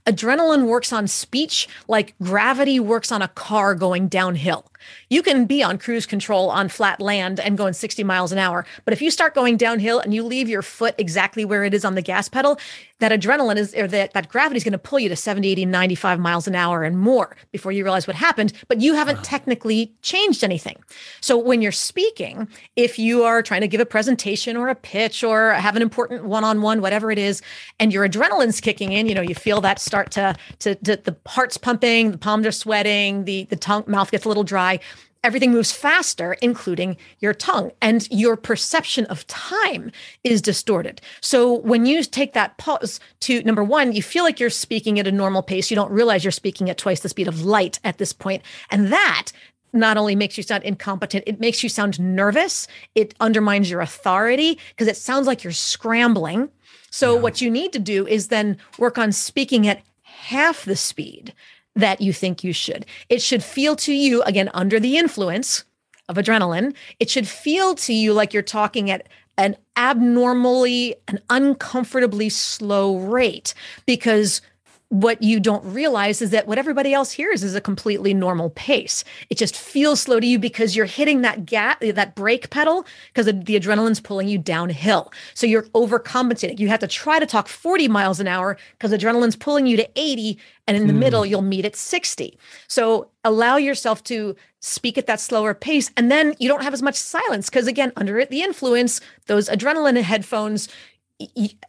Adrenaline 0.06 0.66
works 0.66 0.92
on 0.92 1.08
speech 1.08 1.68
like 1.88 2.14
gravity 2.22 2.78
works 2.78 3.10
on 3.10 3.22
a 3.22 3.28
car 3.28 3.74
going 3.74 4.08
downhill. 4.08 4.70
You 5.08 5.22
can 5.22 5.46
be 5.46 5.62
on 5.62 5.78
cruise 5.78 6.06
control 6.06 6.50
on 6.50 6.68
flat 6.68 7.00
land 7.00 7.40
and 7.40 7.56
going 7.56 7.72
60 7.72 8.04
miles 8.04 8.32
an 8.32 8.38
hour. 8.38 8.66
But 8.84 8.92
if 8.92 9.02
you 9.02 9.10
start 9.10 9.34
going 9.34 9.56
downhill 9.56 9.98
and 9.98 10.14
you 10.14 10.22
leave 10.22 10.48
your 10.48 10.62
foot 10.62 10.94
exactly 10.98 11.44
where 11.44 11.64
it 11.64 11.74
is 11.74 11.84
on 11.84 11.94
the 11.94 12.02
gas 12.02 12.28
pedal, 12.28 12.58
that 13.00 13.12
adrenaline 13.12 13.56
is, 13.56 13.74
or 13.74 13.86
that, 13.88 14.12
that 14.12 14.28
gravity 14.28 14.56
is 14.56 14.64
going 14.64 14.72
to 14.72 14.78
pull 14.78 14.98
you 14.98 15.08
to 15.08 15.16
70, 15.16 15.48
80, 15.48 15.66
95 15.66 16.20
miles 16.20 16.46
an 16.46 16.54
hour 16.54 16.84
and 16.84 16.98
more 16.98 17.36
before 17.52 17.72
you 17.72 17.82
realize 17.84 18.06
what 18.06 18.16
happened. 18.16 18.52
But 18.68 18.80
you 18.80 18.94
haven't 18.94 19.24
technically 19.24 19.92
changed 20.02 20.44
anything. 20.44 20.76
So 21.20 21.36
when 21.36 21.60
you're 21.60 21.72
speaking, 21.72 22.48
if 22.76 22.98
you 22.98 23.24
are 23.24 23.42
trying 23.42 23.60
to 23.62 23.68
give 23.68 23.80
a 23.80 23.86
presentation 23.86 24.56
or 24.56 24.68
a 24.68 24.74
pitch 24.74 25.24
or 25.24 25.52
have 25.52 25.76
an 25.76 25.82
important 25.82 26.24
one 26.24 26.44
on 26.44 26.62
one, 26.62 26.80
whatever 26.80 27.10
it 27.10 27.18
is, 27.18 27.42
and 27.78 27.92
your 27.92 28.08
adrenaline's 28.08 28.60
kicking 28.60 28.92
in, 28.92 29.06
you 29.06 29.14
know, 29.14 29.22
you 29.22 29.34
feel 29.34 29.60
that 29.60 29.80
start 29.80 30.10
to, 30.12 30.34
to, 30.60 30.74
to 30.76 30.96
the 30.96 31.16
heart's 31.26 31.58
pumping, 31.58 32.12
the 32.12 32.18
palms 32.18 32.46
are 32.46 32.52
sweating, 32.52 33.24
the, 33.24 33.44
the 33.44 33.56
tongue, 33.56 33.84
mouth 33.86 34.10
gets 34.10 34.24
a 34.24 34.28
little 34.28 34.44
dry 34.44 34.73
everything 35.24 35.52
moves 35.52 35.72
faster, 35.72 36.34
including 36.34 36.96
your 37.18 37.32
tongue, 37.32 37.72
and 37.80 38.06
your 38.10 38.36
perception 38.36 39.06
of 39.06 39.26
time 39.26 39.90
is 40.22 40.42
distorted. 40.42 41.00
So 41.20 41.54
when 41.60 41.86
you 41.86 42.04
take 42.04 42.34
that 42.34 42.58
pause 42.58 43.00
to 43.20 43.42
number 43.42 43.64
one, 43.64 43.92
you 43.92 44.02
feel 44.02 44.22
like 44.22 44.38
you're 44.38 44.50
speaking 44.50 45.00
at 45.00 45.06
a 45.06 45.12
normal 45.12 45.42
pace. 45.42 45.70
You 45.70 45.76
don't 45.76 45.90
realize 45.90 46.22
you're 46.22 46.30
speaking 46.30 46.68
at 46.68 46.78
twice 46.78 47.00
the 47.00 47.08
speed 47.08 47.26
of 47.26 47.44
light 47.44 47.80
at 47.82 47.98
this 47.98 48.12
point, 48.12 48.42
and 48.70 48.92
that 48.92 49.32
not 49.72 49.96
only 49.96 50.14
makes 50.14 50.36
you 50.36 50.44
sound 50.44 50.62
incompetent, 50.62 51.24
it 51.26 51.40
makes 51.40 51.62
you 51.62 51.68
sound 51.68 51.98
nervous. 51.98 52.68
It 52.94 53.14
undermines 53.18 53.68
your 53.68 53.80
authority 53.80 54.58
because 54.68 54.86
it 54.86 54.96
sounds 54.96 55.26
like 55.26 55.42
you're 55.42 55.52
scrambling. 55.52 56.50
So, 56.90 57.14
yeah. 57.14 57.20
what 57.22 57.40
you 57.40 57.50
need 57.50 57.72
to 57.72 57.80
do 57.80 58.06
is 58.06 58.28
then 58.28 58.58
work 58.78 58.98
on 58.98 59.10
speaking 59.10 59.66
at 59.66 59.82
half 60.02 60.64
the 60.64 60.76
speed 60.76 61.34
that 61.74 62.00
you 62.00 62.12
think 62.12 62.44
you 62.44 62.52
should. 62.52 62.86
It 63.08 63.22
should 63.22 63.42
feel 63.42 63.76
to 63.76 63.92
you, 63.92 64.22
again, 64.22 64.50
under 64.54 64.78
the 64.78 64.96
influence 64.96 65.64
of 66.08 66.16
adrenaline, 66.16 66.74
it 67.00 67.10
should 67.10 67.26
feel 67.26 67.74
to 67.74 67.92
you 67.92 68.12
like 68.12 68.32
you're 68.32 68.42
talking 68.42 68.90
at 68.90 69.08
an 69.36 69.56
abnormally, 69.76 70.94
an 71.08 71.18
uncomfortably 71.30 72.28
slow 72.28 72.98
rate 72.98 73.54
because 73.86 74.40
what 74.94 75.20
you 75.20 75.40
don't 75.40 75.64
realize 75.64 76.22
is 76.22 76.30
that 76.30 76.46
what 76.46 76.56
everybody 76.56 76.94
else 76.94 77.10
hears 77.10 77.42
is 77.42 77.56
a 77.56 77.60
completely 77.60 78.14
normal 78.14 78.50
pace. 78.50 79.02
It 79.28 79.36
just 79.36 79.56
feels 79.56 80.00
slow 80.00 80.20
to 80.20 80.26
you 80.26 80.38
because 80.38 80.76
you're 80.76 80.86
hitting 80.86 81.22
that 81.22 81.44
gap, 81.44 81.80
that 81.80 82.14
brake 82.14 82.50
pedal, 82.50 82.86
because 83.12 83.26
the 83.26 83.58
adrenaline's 83.58 83.98
pulling 83.98 84.28
you 84.28 84.38
downhill. 84.38 85.12
So 85.34 85.48
you're 85.48 85.64
overcompensating. 85.74 86.60
You 86.60 86.68
have 86.68 86.78
to 86.78 86.86
try 86.86 87.18
to 87.18 87.26
talk 87.26 87.48
40 87.48 87.88
miles 87.88 88.20
an 88.20 88.28
hour 88.28 88.56
because 88.78 88.92
adrenaline's 88.92 89.34
pulling 89.34 89.66
you 89.66 89.76
to 89.78 89.90
80, 89.96 90.38
and 90.68 90.76
in 90.76 90.86
the 90.86 90.92
mm. 90.92 90.98
middle, 90.98 91.26
you'll 91.26 91.42
meet 91.42 91.64
at 91.64 91.74
60. 91.74 92.38
So 92.68 93.08
allow 93.24 93.56
yourself 93.56 94.04
to 94.04 94.36
speak 94.60 94.96
at 94.96 95.08
that 95.08 95.18
slower 95.18 95.54
pace, 95.54 95.90
and 95.96 96.08
then 96.08 96.36
you 96.38 96.48
don't 96.48 96.62
have 96.62 96.72
as 96.72 96.82
much 96.82 96.94
silence 96.94 97.50
because, 97.50 97.66
again, 97.66 97.90
under 97.96 98.24
the 98.24 98.42
influence, 98.42 99.00
those 99.26 99.48
adrenaline 99.48 100.00
headphones, 100.00 100.68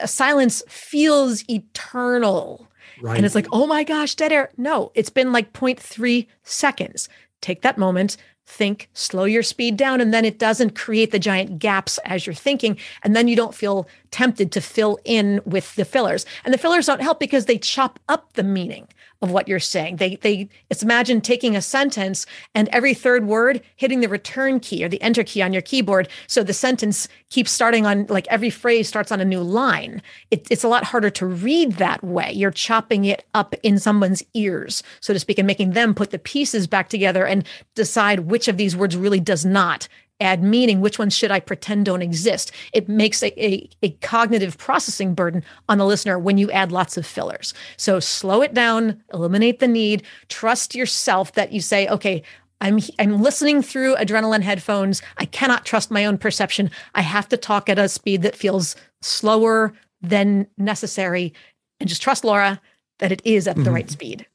silence 0.05 0.61
feels 0.67 1.43
eternal 1.49 2.67
Right. 3.01 3.17
And 3.17 3.25
it's 3.25 3.35
like, 3.35 3.47
oh 3.51 3.67
my 3.67 3.83
gosh, 3.83 4.15
dead 4.15 4.31
air. 4.31 4.51
No, 4.57 4.91
it's 4.95 5.09
been 5.09 5.31
like 5.31 5.53
0.3 5.53 6.27
seconds. 6.43 7.09
Take 7.41 7.61
that 7.61 7.77
moment, 7.77 8.17
think, 8.45 8.89
slow 8.93 9.25
your 9.25 9.43
speed 9.43 9.77
down, 9.77 10.01
and 10.01 10.13
then 10.13 10.25
it 10.25 10.39
doesn't 10.39 10.75
create 10.75 11.11
the 11.11 11.19
giant 11.19 11.59
gaps 11.59 11.97
as 12.05 12.25
you're 12.25 12.33
thinking. 12.33 12.77
And 13.03 13.15
then 13.15 13.27
you 13.27 13.35
don't 13.35 13.55
feel 13.55 13.87
tempted 14.15 14.49
to 14.49 14.61
fill 14.61 14.97
in 15.03 15.41
with 15.45 15.75
the 15.75 15.83
fillers. 15.83 16.25
And 16.45 16.53
the 16.53 16.57
fillers 16.57 16.85
don't 16.85 17.01
help 17.01 17.19
because 17.19 17.47
they 17.47 17.57
chop 17.57 17.99
up 18.07 18.31
the 18.33 18.43
meaning 18.43 18.87
of 19.21 19.29
what 19.29 19.49
you're 19.49 19.59
saying. 19.59 19.97
They 19.97 20.15
they 20.15 20.47
it's 20.69 20.83
imagine 20.83 21.19
taking 21.19 21.53
a 21.53 21.61
sentence 21.61 22.25
and 22.53 22.69
every 22.69 22.93
third 22.93 23.25
word 23.25 23.61
hitting 23.75 23.99
the 23.99 24.07
return 24.07 24.61
key 24.61 24.85
or 24.85 24.87
the 24.87 25.01
enter 25.01 25.25
key 25.25 25.41
on 25.41 25.51
your 25.51 25.61
keyboard. 25.61 26.07
So 26.27 26.43
the 26.43 26.53
sentence 26.53 27.09
keeps 27.29 27.51
starting 27.51 27.85
on 27.85 28.05
like 28.07 28.25
every 28.29 28.49
phrase 28.49 28.87
starts 28.87 29.11
on 29.11 29.19
a 29.19 29.25
new 29.25 29.41
line. 29.41 30.01
It, 30.31 30.47
it's 30.49 30.63
a 30.63 30.69
lot 30.69 30.85
harder 30.85 31.09
to 31.09 31.25
read 31.25 31.73
that 31.73 32.01
way. 32.01 32.31
You're 32.31 32.51
chopping 32.51 33.03
it 33.03 33.25
up 33.33 33.53
in 33.63 33.79
someone's 33.79 34.23
ears, 34.33 34.81
so 35.01 35.13
to 35.13 35.19
speak, 35.19 35.39
and 35.39 35.47
making 35.47 35.71
them 35.71 35.93
put 35.93 36.11
the 36.11 36.19
pieces 36.19 36.67
back 36.67 36.87
together 36.87 37.25
and 37.25 37.45
decide 37.73 38.31
which 38.31 38.47
of 38.47 38.55
these 38.55 38.77
words 38.77 38.95
really 38.95 39.19
does 39.19 39.43
not 39.45 39.89
add 40.19 40.41
meaning 40.41 40.79
which 40.79 40.97
ones 40.97 41.15
should 41.15 41.31
i 41.31 41.39
pretend 41.39 41.85
don't 41.85 42.01
exist 42.01 42.51
it 42.73 42.87
makes 42.87 43.21
a, 43.21 43.27
a, 43.43 43.69
a, 43.83 43.89
cognitive 44.01 44.57
processing 44.57 45.13
burden 45.13 45.43
on 45.67 45.77
the 45.77 45.85
listener 45.85 46.17
when 46.17 46.37
you 46.37 46.49
add 46.51 46.71
lots 46.71 46.95
of 46.97 47.05
fillers 47.05 47.53
so 47.77 47.99
slow 47.99 48.41
it 48.41 48.53
down 48.53 49.01
eliminate 49.13 49.59
the 49.59 49.67
need 49.67 50.03
trust 50.29 50.73
yourself 50.73 51.33
that 51.33 51.51
you 51.51 51.59
say 51.59 51.87
okay 51.87 52.23
I'm 52.61 52.79
I'm 52.99 53.21
listening 53.21 53.61
through 53.61 53.95
adrenaline 53.95 54.41
headphones. 54.41 55.01
I 55.17 55.25
cannot 55.25 55.65
trust 55.65 55.91
my 55.91 56.05
own 56.05 56.17
perception. 56.17 56.71
I 56.95 57.01
have 57.01 57.27
to 57.29 57.37
talk 57.37 57.69
at 57.69 57.77
a 57.77 57.89
speed 57.89 58.21
that 58.21 58.35
feels 58.35 58.75
slower 59.01 59.73
than 60.01 60.47
necessary, 60.57 61.33
and 61.79 61.89
just 61.89 62.01
trust 62.01 62.23
Laura 62.23 62.61
that 62.99 63.11
it 63.11 63.21
is 63.25 63.47
at 63.47 63.55
mm-hmm. 63.55 63.65
the 63.65 63.71
right 63.71 63.91
speed. 63.91 64.25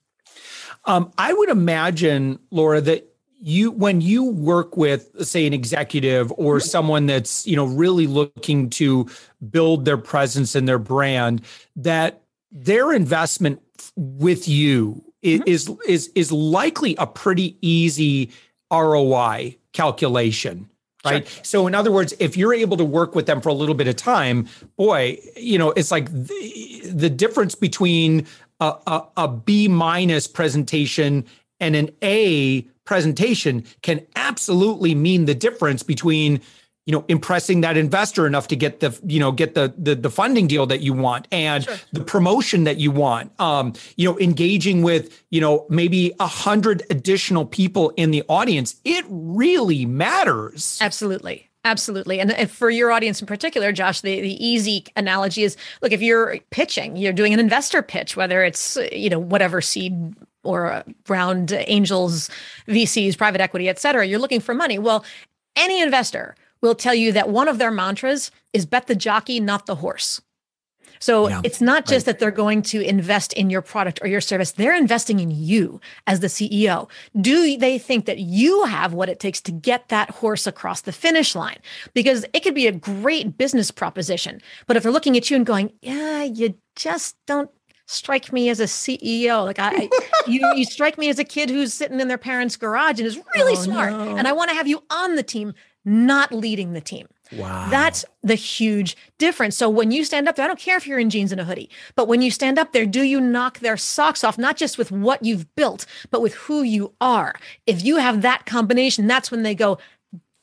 Um, 0.85 1.13
I 1.19 1.33
would 1.33 1.49
imagine, 1.49 2.39
Laura, 2.51 2.81
that 2.83 3.10
you 3.41 3.71
when 3.71 4.01
you 4.01 4.25
work 4.25 4.77
with 4.77 5.11
say 5.27 5.47
an 5.47 5.53
executive 5.53 6.31
or 6.37 6.61
someone 6.61 7.07
that's 7.07 7.47
you 7.47 7.57
know 7.57 7.65
really 7.65 8.07
looking 8.07 8.69
to 8.69 9.09
build 9.51 9.85
their 9.85 9.97
presence 9.97 10.55
and 10.55 10.69
their 10.69 10.79
brand 10.79 11.43
that 11.75 12.23
their 12.53 12.93
investment 12.93 13.61
with 13.97 14.47
you 14.47 15.03
mm-hmm. 15.25 15.43
is 15.47 15.71
is 15.89 16.11
is 16.15 16.31
likely 16.31 16.95
a 16.97 17.07
pretty 17.07 17.57
easy 17.63 18.31
ROI 18.71 19.57
calculation 19.73 20.69
right 21.05 21.27
sure. 21.27 21.45
so 21.45 21.67
in 21.67 21.75
other 21.75 21.91
words 21.91 22.13
if 22.19 22.37
you're 22.37 22.55
able 22.55 22.77
to 22.77 22.85
work 22.85 23.15
with 23.15 23.25
them 23.25 23.41
for 23.41 23.49
a 23.49 23.55
little 23.55 23.75
bit 23.75 23.89
of 23.89 23.97
time 23.97 24.47
boy 24.77 25.19
you 25.37 25.57
know 25.57 25.71
it's 25.71 25.91
like 25.91 26.13
the, 26.13 26.83
the 26.93 27.09
difference 27.09 27.55
between 27.55 28.27
a, 28.61 28.75
a, 28.87 29.07
a 29.17 29.29
b 29.29 29.67
minus 29.67 30.27
presentation 30.27 31.25
and 31.59 31.75
an 31.75 31.91
a 32.03 32.67
presentation 32.91 33.63
can 33.83 34.05
absolutely 34.17 34.97
mean 34.97 35.25
the 35.25 35.35
difference 35.35 35.81
between 35.81 36.41
you 36.87 36.93
know 36.93 37.05
impressing 37.07 37.61
that 37.61 37.77
investor 37.77 38.27
enough 38.27 38.49
to 38.49 38.57
get 38.57 38.81
the 38.81 38.99
you 39.07 39.21
know 39.21 39.31
get 39.31 39.55
the 39.55 39.73
the, 39.79 39.95
the 39.95 40.11
funding 40.11 40.49
deal 40.49 40.67
that 40.67 40.81
you 40.81 40.93
want 40.93 41.29
and 41.31 41.63
sure. 41.63 41.77
the 41.93 42.01
promotion 42.01 42.65
that 42.65 42.79
you 42.79 42.91
want 42.91 43.31
um 43.39 43.73
you 43.97 44.09
know 44.09 44.19
engaging 44.19 44.83
with 44.83 45.23
you 45.31 45.41
know 45.41 45.67
maybe 45.71 46.13
a 46.19 46.27
hundred 46.27 46.83
additional 46.91 47.47
people 47.47 47.91
in 47.91 48.11
the 48.11 48.25
audience 48.29 48.75
it 48.85 49.05
really 49.09 49.87
matters 49.87 50.77
absolutely 50.81 51.47
Absolutely. 51.63 52.21
And 52.21 52.51
for 52.51 52.71
your 52.71 52.91
audience 52.91 53.21
in 53.21 53.27
particular, 53.27 53.71
Josh, 53.71 54.01
the, 54.01 54.19
the 54.19 54.43
easy 54.43 54.87
analogy 54.97 55.43
is 55.43 55.59
look, 55.83 55.93
if 55.93 56.01
you're 56.01 56.39
pitching, 56.49 56.97
you're 56.97 57.13
doing 57.13 57.35
an 57.35 57.39
investor 57.39 57.83
pitch, 57.83 58.17
whether 58.17 58.43
it's, 58.43 58.79
you 58.91 59.11
know, 59.11 59.19
whatever 59.19 59.61
seed 59.61 60.17
or 60.43 60.73
uh, 60.73 60.83
round 61.09 61.53
angels, 61.53 62.31
VCs, 62.67 63.17
private 63.17 63.41
equity, 63.41 63.69
et 63.69 63.79
cetera, 63.79 64.07
you're 64.07 64.19
looking 64.19 64.41
for 64.41 64.55
money. 64.55 64.79
Well, 64.79 65.05
any 65.57 65.81
investor 65.81 66.35
will 66.61 66.75
tell 66.75 66.95
you 66.95 67.13
that 67.13 67.29
one 67.29 67.49
of 67.49 67.59
their 67.59 67.71
mantras 67.71 68.31
is 68.53 68.67
bet 68.67 68.87
the 68.87 68.95
jockey, 68.95 69.41
not 69.41 69.67
the 69.67 69.77
horse. 69.77 70.21
So 71.01 71.29
yeah, 71.29 71.41
it's 71.43 71.63
not 71.63 71.87
just 71.87 72.07
right. 72.07 72.13
that 72.13 72.19
they're 72.19 72.31
going 72.31 72.61
to 72.63 72.83
invest 72.83 73.33
in 73.33 73.49
your 73.49 73.63
product 73.63 74.01
or 74.03 74.07
your 74.07 74.21
service, 74.21 74.53
they're 74.53 74.77
investing 74.77 75.19
in 75.19 75.31
you 75.31 75.81
as 76.07 76.21
the 76.21 76.27
CEO. 76.27 76.91
Do 77.19 77.57
they 77.57 77.79
think 77.79 78.05
that 78.05 78.19
you 78.19 78.65
have 78.65 78.93
what 78.93 79.09
it 79.09 79.19
takes 79.19 79.41
to 79.43 79.53
get 79.53 79.89
that 79.89 80.11
horse 80.11 80.47
across 80.47 80.83
the 80.83 80.93
finish 80.93 81.35
line? 81.35 81.59
Because 81.95 82.27
it 82.35 82.41
could 82.41 82.55
be 82.55 82.67
a 82.67 82.73
great 82.73 83.39
business 83.39 83.71
proposition. 83.71 84.43
But 84.67 84.77
if 84.77 84.83
they're 84.83 84.93
looking 84.93 85.17
at 85.17 85.31
you 85.31 85.37
and 85.37 85.47
going, 85.47 85.73
yeah, 85.81 86.23
you 86.23 86.55
just 86.77 87.17
don't 87.27 87.51
strike 87.91 88.33
me 88.33 88.49
as 88.49 88.61
a 88.61 88.65
CEO. 88.65 89.45
Like 89.45 89.59
I, 89.59 89.89
you, 90.27 90.53
you 90.57 90.65
strike 90.65 90.97
me 90.97 91.09
as 91.09 91.19
a 91.19 91.25
kid 91.25 91.51
who's 91.51 91.75
sitting 91.75 92.01
in 92.01 92.09
their 92.09 92.19
parents' 92.19 92.57
garage 92.57 92.99
and 92.99 93.07
is 93.07 93.19
really 93.35 93.53
oh, 93.53 93.63
smart. 93.63 93.93
No. 93.93 94.17
And 94.17 94.29
I 94.29 94.33
want 94.33 94.51
to 94.51 94.57
have 94.57 94.69
you 94.69 94.83
on 94.91 95.17
the 95.17 95.23
team 95.23 95.55
not 95.85 96.33
leading 96.33 96.73
the 96.73 96.81
team. 96.81 97.09
Wow. 97.33 97.69
That's 97.71 98.05
the 98.23 98.35
huge 98.35 98.97
difference. 99.19 99.57
So 99.57 99.69
when 99.69 99.91
you 99.91 100.05
stand 100.05 100.29
up 100.29 100.37
there, 100.37 100.45
I 100.45 100.49
don't 100.49 100.59
care 100.59 100.77
if 100.77 100.87
you're 100.87 100.99
in 100.99 101.11
jeans 101.11 101.33
and 101.33 101.41
a 101.41 101.45
hoodie, 101.45 101.71
but 101.95 102.07
when 102.07 102.23
you 102.23 102.31
stand 102.31 102.59
up 102.59 102.73
there, 102.73 102.85
do 102.85 103.03
you 103.03 103.21
knock 103.21 103.61
their 103.61 103.77
socks 103.77 104.25
off, 104.25 104.37
not 104.37 104.57
just 104.57 104.79
with 104.79 104.91
what 104.91 105.25
you've 105.25 105.53
built, 105.55 105.87
but 106.11 106.23
with 106.23 106.35
who 106.35 106.63
you 106.63 106.93
are? 107.01 107.35
If 107.67 107.85
you 107.85 107.97
have 107.97 108.23
that 108.23 108.47
combination, 108.47 109.07
that's 109.07 109.31
when 109.31 109.43
they 109.43 109.55
go, 109.55 109.79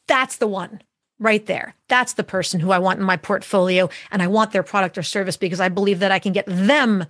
that's 0.08 0.38
the 0.38 0.48
one 0.48 0.82
right 1.20 1.46
there. 1.46 1.76
That's 1.88 2.14
the 2.14 2.24
person 2.24 2.60
who 2.60 2.72
I 2.72 2.80
want 2.80 3.00
in 3.00 3.06
my 3.06 3.18
portfolio. 3.18 3.90
And 4.12 4.22
I 4.22 4.28
want 4.28 4.52
their 4.52 4.64
product 4.64 4.98
or 4.98 5.04
service 5.04 5.38
because 5.38 5.60
I 5.60 5.70
believe 5.70 6.00
that 6.00 6.12
I 6.12 6.20
can 6.20 6.34
get 6.34 6.46
them 6.48 7.06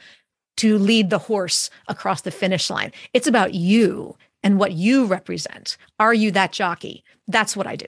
to 0.57 0.77
lead 0.77 1.09
the 1.09 1.19
horse 1.19 1.69
across 1.87 2.21
the 2.21 2.31
finish 2.31 2.69
line. 2.69 2.91
It's 3.13 3.27
about 3.27 3.53
you 3.53 4.17
and 4.43 4.59
what 4.59 4.73
you 4.73 5.05
represent. 5.05 5.77
Are 5.99 6.13
you 6.13 6.31
that 6.31 6.51
jockey? 6.51 7.03
That's 7.27 7.55
what 7.55 7.67
I 7.67 7.75
do. 7.75 7.87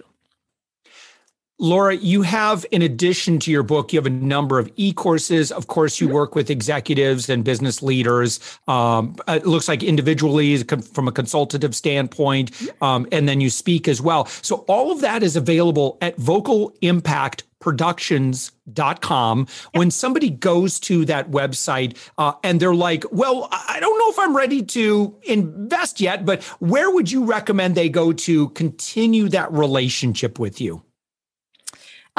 Laura, 1.62 1.94
you 1.94 2.22
have, 2.22 2.66
in 2.72 2.82
addition 2.82 3.38
to 3.40 3.52
your 3.52 3.64
book, 3.64 3.92
you 3.92 4.00
have 4.00 4.06
a 4.06 4.10
number 4.10 4.60
of 4.60 4.72
e 4.78 4.94
courses. 4.94 5.52
Of 5.52 5.68
course, 5.68 6.00
you 6.00 6.08
work 6.08 6.34
with 6.34 6.50
executives 6.50 7.30
and 7.30 7.44
business 7.44 7.84
leaders. 7.84 8.40
Um, 8.70 9.18
it 9.28 9.46
looks 9.46 9.68
like 9.68 9.84
individually 9.84 10.64
from 10.64 11.10
a 11.10 11.12
consultative 11.12 11.76
standpoint, 11.76 12.52
um, 12.82 13.08
and 13.12 13.28
then 13.28 13.42
you 13.42 13.50
speak 13.50 13.90
as 13.90 14.02
well. 14.02 14.26
So, 14.26 14.64
all 14.70 14.94
of 14.94 15.02
that 15.02 15.22
is 15.22 15.36
available 15.36 15.98
at 16.00 16.16
Vocal 16.16 16.74
Impact 16.82 17.44
productions.com 17.60 19.48
when 19.74 19.92
somebody 19.92 20.30
goes 20.30 20.80
to 20.80 21.04
that 21.04 21.30
website 21.30 21.98
uh, 22.18 22.32
and 22.42 22.62
they're 22.62 22.74
like 22.74 23.04
well 23.12 23.50
i 23.52 23.78
don't 23.82 24.00
know 24.00 24.10
if 24.10 24.18
i'm 24.18 24.34
ready 24.34 24.64
to 24.64 25.14
invest 25.24 26.00
yet 26.00 26.26
but 26.26 26.42
where 26.62 26.90
would 26.90 27.12
you 27.12 27.26
recommend 27.26 27.76
they 27.76 27.90
go 27.90 28.14
to 28.14 28.48
continue 28.52 29.28
that 29.28 29.52
relationship 29.52 30.40
with 30.40 30.62
you 30.62 30.82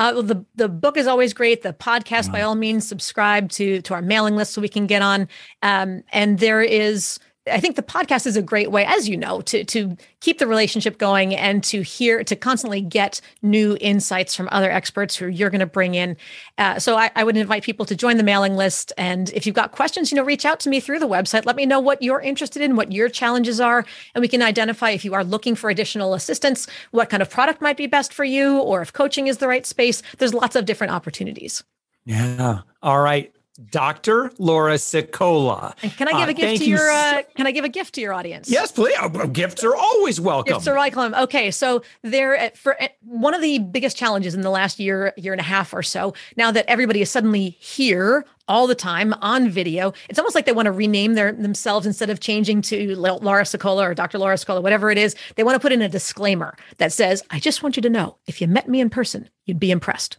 uh, 0.01 0.23
the 0.23 0.43
the 0.55 0.69
book 0.69 0.97
is 0.97 1.07
always 1.07 1.35
great. 1.35 1.61
The 1.61 1.75
podcast, 1.75 2.29
wow. 2.29 2.33
by 2.33 2.41
all 2.41 2.55
means, 2.55 2.89
subscribe 2.89 3.51
to 3.51 3.83
to 3.83 3.93
our 3.93 4.01
mailing 4.01 4.35
list 4.35 4.55
so 4.55 4.63
we 4.63 4.69
can 4.69 4.87
get 4.87 5.03
on. 5.03 5.29
Um, 5.63 6.03
and 6.11 6.39
there 6.39 6.63
is 6.63 7.19
I 7.51 7.61
think 7.61 7.77
the 7.77 7.83
podcast 7.83 8.27
is 8.27 8.37
a 8.37 8.43
great 8.43 8.71
way, 8.71 8.85
as 8.85 9.09
you 9.09 9.17
know, 9.17 9.41
to 9.43 9.65
to 9.65 9.97
keep 10.21 10.39
the 10.39 10.47
relationship 10.47 10.99
going 10.99 11.35
and 11.35 11.63
to 11.65 11.83
hear 11.83 12.23
to 12.25 12.37
constantly 12.37 12.81
get 12.81 13.21
new 13.43 13.77
insights 13.81 14.35
from 14.35 14.49
other 14.53 14.71
experts 14.71 15.17
who 15.17 15.27
you're 15.27 15.51
going 15.51 15.61
to 15.61 15.67
bring 15.67 15.95
in. 15.95 16.17
Uh, 16.59 16.79
so 16.79 16.97
I, 16.97 17.11
I, 17.17 17.25
would 17.25 17.37
invite 17.37 17.63
people 17.63 17.87
to 17.87 17.97
join 17.97 18.17
the 18.17 18.23
mailing 18.23 18.57
list, 18.57 18.93
and 18.97 19.31
if 19.31 19.47
you've 19.47 19.55
got 19.55 19.73
questions, 19.73 20.11
you 20.11 20.17
know, 20.17 20.25
reach 20.25 20.45
out 20.45 20.61
to 20.61 20.69
me 20.69 20.81
through 20.81 20.99
the 20.99 21.09
website. 21.09 21.47
Let 21.47 21.57
me 21.57 21.67
know 21.67 21.81
what 21.81 22.03
you're 22.03 22.21
interested 22.21 22.63
in, 22.63 22.77
what 22.77 22.93
your 22.93 23.09
challenges 23.09 23.61
are, 23.61 23.85
and 24.15 24.23
we 24.23 24.29
can 24.29 24.43
identify 24.43 24.91
if 24.91 25.05
you 25.05 25.15
are 25.15 25.25
looking 25.25 25.55
for 25.55 25.71
additional 25.71 26.15
assistance, 26.15 26.67
what 26.91 27.11
kind 27.11 27.23
of 27.23 27.31
product 27.31 27.61
might 27.61 27.77
be 27.77 27.87
best 27.87 28.13
for 28.13 28.25
you, 28.25 28.59
or 28.59 28.83
if 28.83 28.93
coaching 28.93 29.27
is 29.27 29.39
the 29.39 29.49
right 29.49 29.67
space. 29.67 30.03
There's 30.19 30.35
lots 30.35 30.57
of 30.57 30.65
different 30.65 30.93
opportunities. 30.93 31.65
Yeah. 32.05 32.61
All 32.83 33.01
right. 33.01 33.33
Dr. 33.71 34.33
Laura 34.39 34.75
Sicola. 34.75 35.75
And 35.83 35.93
can 35.97 36.09
I 36.09 36.13
give 36.13 36.29
uh, 36.29 36.31
a 36.31 36.35
gift 36.35 36.63
to 36.63 36.69
your? 36.69 36.91
You 36.91 36.93
uh, 36.93 37.23
can 37.37 37.47
I 37.47 37.51
give 37.51 37.65
a 37.65 37.69
gift 37.69 37.95
to 37.97 38.01
your 38.01 38.13
audience? 38.13 38.51
Yes, 38.51 38.73
please. 38.73 38.97
Uh, 38.99 39.09
gifts 39.27 39.65
are 39.65 39.75
always 39.75 40.21
welcome. 40.21 40.55
Gifts 40.55 40.67
are 40.67 40.75
welcome. 40.75 41.15
Okay, 41.15 41.51
so 41.51 41.83
there 42.03 42.51
for 42.55 42.77
one 43.03 43.35
of 43.35 43.43
the 43.43 43.59
biggest 43.59 43.97
challenges 43.97 44.35
in 44.35 44.43
the 44.43 44.51
last 44.51 44.79
year, 44.79 45.13
year 45.17 45.33
and 45.33 45.41
a 45.41 45.45
half 45.45 45.75
or 45.75 45.83
so. 45.83 46.15
Now 46.37 46.51
that 46.53 46.65
everybody 46.69 47.03
is 47.03 47.11
suddenly 47.11 47.51
here 47.61 48.25
all 48.49 48.67
the 48.67 48.75
time 48.75 49.15
on 49.21 49.49
video, 49.49 49.93
it's 50.09 50.19
almost 50.19 50.35
like 50.35 50.45
they 50.47 50.53
want 50.53 50.67
to 50.67 50.73
rename 50.73 51.15
their 51.15 51.33
themselves 51.33 51.87
instead 51.87 52.11
of 52.11 52.21
changing 52.21 52.63
to 52.63 52.97
Laura 52.97 53.45
Sicola 53.45 53.83
or 53.83 53.95
Dr. 53.95 54.19
Laura 54.19 54.37
Sicola, 54.37 54.63
whatever 54.63 54.91
it 54.91 54.99
is. 54.99 55.15
They 55.37 55.45
want 55.45 55.55
to 55.55 55.61
put 55.61 55.73
in 55.73 55.83
a 55.83 55.89
disclaimer 55.89 56.57
that 56.79 56.93
says, 56.93 57.23
"I 57.31 57.39
just 57.39 57.63
want 57.63 57.77
you 57.77 57.83
to 57.83 57.91
know, 57.91 58.17
if 58.27 58.41
you 58.41 58.47
met 58.47 58.69
me 58.69 58.81
in 58.81 58.91
person, 58.91 59.29
you'd 59.45 59.61
be 59.61 59.71
impressed." 59.71 60.19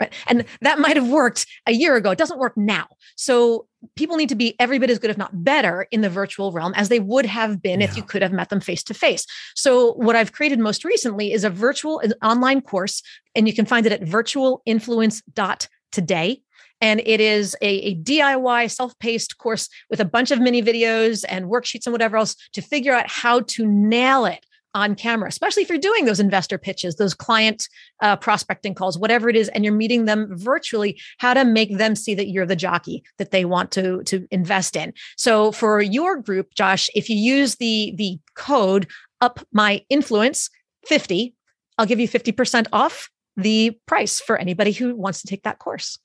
Right. 0.00 0.12
And 0.28 0.44
that 0.60 0.78
might 0.78 0.96
have 0.96 1.08
worked 1.08 1.46
a 1.66 1.72
year 1.72 1.96
ago. 1.96 2.10
It 2.10 2.18
doesn't 2.18 2.38
work 2.38 2.56
now. 2.56 2.86
So 3.16 3.66
people 3.96 4.16
need 4.16 4.28
to 4.28 4.36
be 4.36 4.54
every 4.60 4.78
bit 4.78 4.90
as 4.90 4.98
good, 4.98 5.10
if 5.10 5.18
not 5.18 5.44
better, 5.44 5.86
in 5.90 6.02
the 6.02 6.10
virtual 6.10 6.52
realm 6.52 6.72
as 6.76 6.88
they 6.88 7.00
would 7.00 7.26
have 7.26 7.60
been 7.60 7.80
yeah. 7.80 7.86
if 7.86 7.96
you 7.96 8.02
could 8.02 8.22
have 8.22 8.32
met 8.32 8.48
them 8.48 8.60
face 8.60 8.84
to 8.84 8.94
face. 8.94 9.26
So 9.54 9.94
what 9.94 10.14
I've 10.16 10.32
created 10.32 10.60
most 10.60 10.84
recently 10.84 11.32
is 11.32 11.44
a 11.44 11.50
virtual 11.50 11.98
an 12.00 12.14
online 12.22 12.60
course, 12.60 13.02
and 13.34 13.48
you 13.48 13.54
can 13.54 13.66
find 13.66 13.86
it 13.86 13.92
at 13.92 14.02
virtualinfluence.today. 14.02 16.42
And 16.80 17.02
it 17.04 17.20
is 17.20 17.56
a, 17.60 17.68
a 17.68 17.96
DIY 17.96 18.70
self-paced 18.70 19.38
course 19.38 19.68
with 19.90 19.98
a 19.98 20.04
bunch 20.04 20.30
of 20.30 20.40
mini 20.40 20.62
videos 20.62 21.24
and 21.28 21.46
worksheets 21.46 21.86
and 21.86 21.92
whatever 21.92 22.16
else 22.16 22.36
to 22.52 22.62
figure 22.62 22.94
out 22.94 23.10
how 23.10 23.40
to 23.40 23.66
nail 23.66 24.26
it 24.26 24.46
on 24.74 24.94
camera, 24.94 25.28
especially 25.28 25.62
if 25.62 25.68
you're 25.68 25.78
doing 25.78 26.04
those 26.04 26.20
investor 26.20 26.58
pitches, 26.58 26.96
those 26.96 27.14
client 27.14 27.68
uh, 28.00 28.16
prospecting 28.16 28.74
calls, 28.74 28.98
whatever 28.98 29.28
it 29.28 29.36
is, 29.36 29.48
and 29.48 29.64
you're 29.64 29.74
meeting 29.74 30.04
them 30.04 30.28
virtually, 30.36 31.00
how 31.18 31.34
to 31.34 31.44
make 31.44 31.76
them 31.76 31.94
see 31.94 32.14
that 32.14 32.28
you're 32.28 32.46
the 32.46 32.56
jockey 32.56 33.02
that 33.18 33.30
they 33.30 33.44
want 33.44 33.70
to, 33.72 34.02
to 34.04 34.26
invest 34.30 34.76
in. 34.76 34.92
So 35.16 35.52
for 35.52 35.80
your 35.80 36.16
group, 36.16 36.54
Josh, 36.54 36.88
if 36.94 37.08
you 37.08 37.16
use 37.16 37.56
the, 37.56 37.94
the 37.96 38.18
code 38.34 38.86
up 39.20 39.40
my 39.52 39.84
influence 39.88 40.50
50, 40.86 41.34
I'll 41.76 41.86
give 41.86 42.00
you 42.00 42.08
50% 42.08 42.66
off 42.72 43.08
the 43.36 43.78
price 43.86 44.20
for 44.20 44.36
anybody 44.36 44.72
who 44.72 44.96
wants 44.96 45.22
to 45.22 45.28
take 45.28 45.44
that 45.44 45.58
course. 45.58 45.98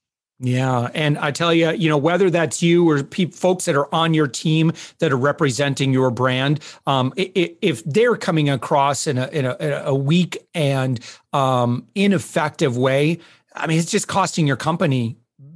Yeah. 0.44 0.90
And 0.94 1.18
I 1.18 1.32
tell 1.32 1.54
you, 1.54 1.72
you 1.72 1.88
know, 1.88 1.98
whether 1.98 2.30
that's 2.30 2.62
you 2.62 2.90
or 2.90 3.02
pe- 3.02 3.32
folks 3.32 3.64
that 3.64 3.76
are 3.76 3.94
on 3.96 4.14
your 4.14 4.28
team 4.28 4.74
that 5.00 5.14
are 5.14 5.18
representing 5.18 5.94
your 5.94 6.12
brand, 6.12 6.60
um, 6.86 7.14
if 7.16 7.82
they're 7.86 8.18
coming 8.18 8.50
across 8.50 9.08
in 9.08 9.18
a, 9.18 9.28
in 9.28 9.46
a, 9.46 9.56
in 9.56 9.72
a 9.72 9.96
weak 9.96 10.46
and 10.54 11.00
um, 11.32 11.88
ineffective 11.96 12.76
way, 12.76 13.20
I 13.56 13.68
mean, 13.68 13.80
it's 13.80 13.90
just 13.90 14.10
costing 14.10 14.46
your 14.46 14.58
company 14.58 15.16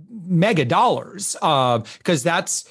mega 0.09 0.63
dollars 0.63 1.33
because 1.33 2.25
uh, 2.25 2.31
that's 2.31 2.69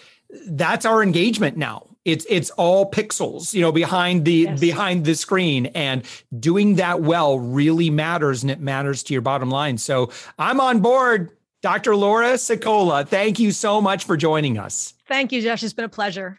that's 0.48 0.87
our 0.87 1.02
engagement 1.02 1.57
now 1.57 1.87
it's 2.07 2.24
it's 2.31 2.50
all 2.50 2.90
pixels 2.90 3.52
you 3.52 3.61
know 3.61 3.72
behind 3.72 4.24
the 4.24 4.46
yes. 4.48 4.61
behind 4.61 5.05
the 5.05 5.14
screen 5.14 5.66
and 5.66 6.02
doing 6.38 6.76
that 6.76 7.02
well 7.02 7.38
really 7.38 7.90
matters 7.90 8.42
and 8.42 8.50
it 8.50 8.61
matters 8.61 9.02
to 9.02 9.12
your 9.12 9.20
bottom 9.20 9.50
line 9.50 9.76
so 9.76 10.11
i'm 10.38 10.61
on 10.61 10.81
board 10.81 11.36
Dr. 11.66 11.96
Laura 11.96 12.35
Sicola, 12.35 13.05
thank 13.05 13.40
you 13.40 13.50
so 13.50 13.81
much 13.81 14.05
for 14.05 14.16
joining 14.16 14.57
us. 14.57 14.94
Thank 15.09 15.33
you, 15.33 15.42
Josh. 15.42 15.64
It's 15.64 15.72
been 15.72 15.85
a 15.85 15.88
pleasure. 15.88 16.38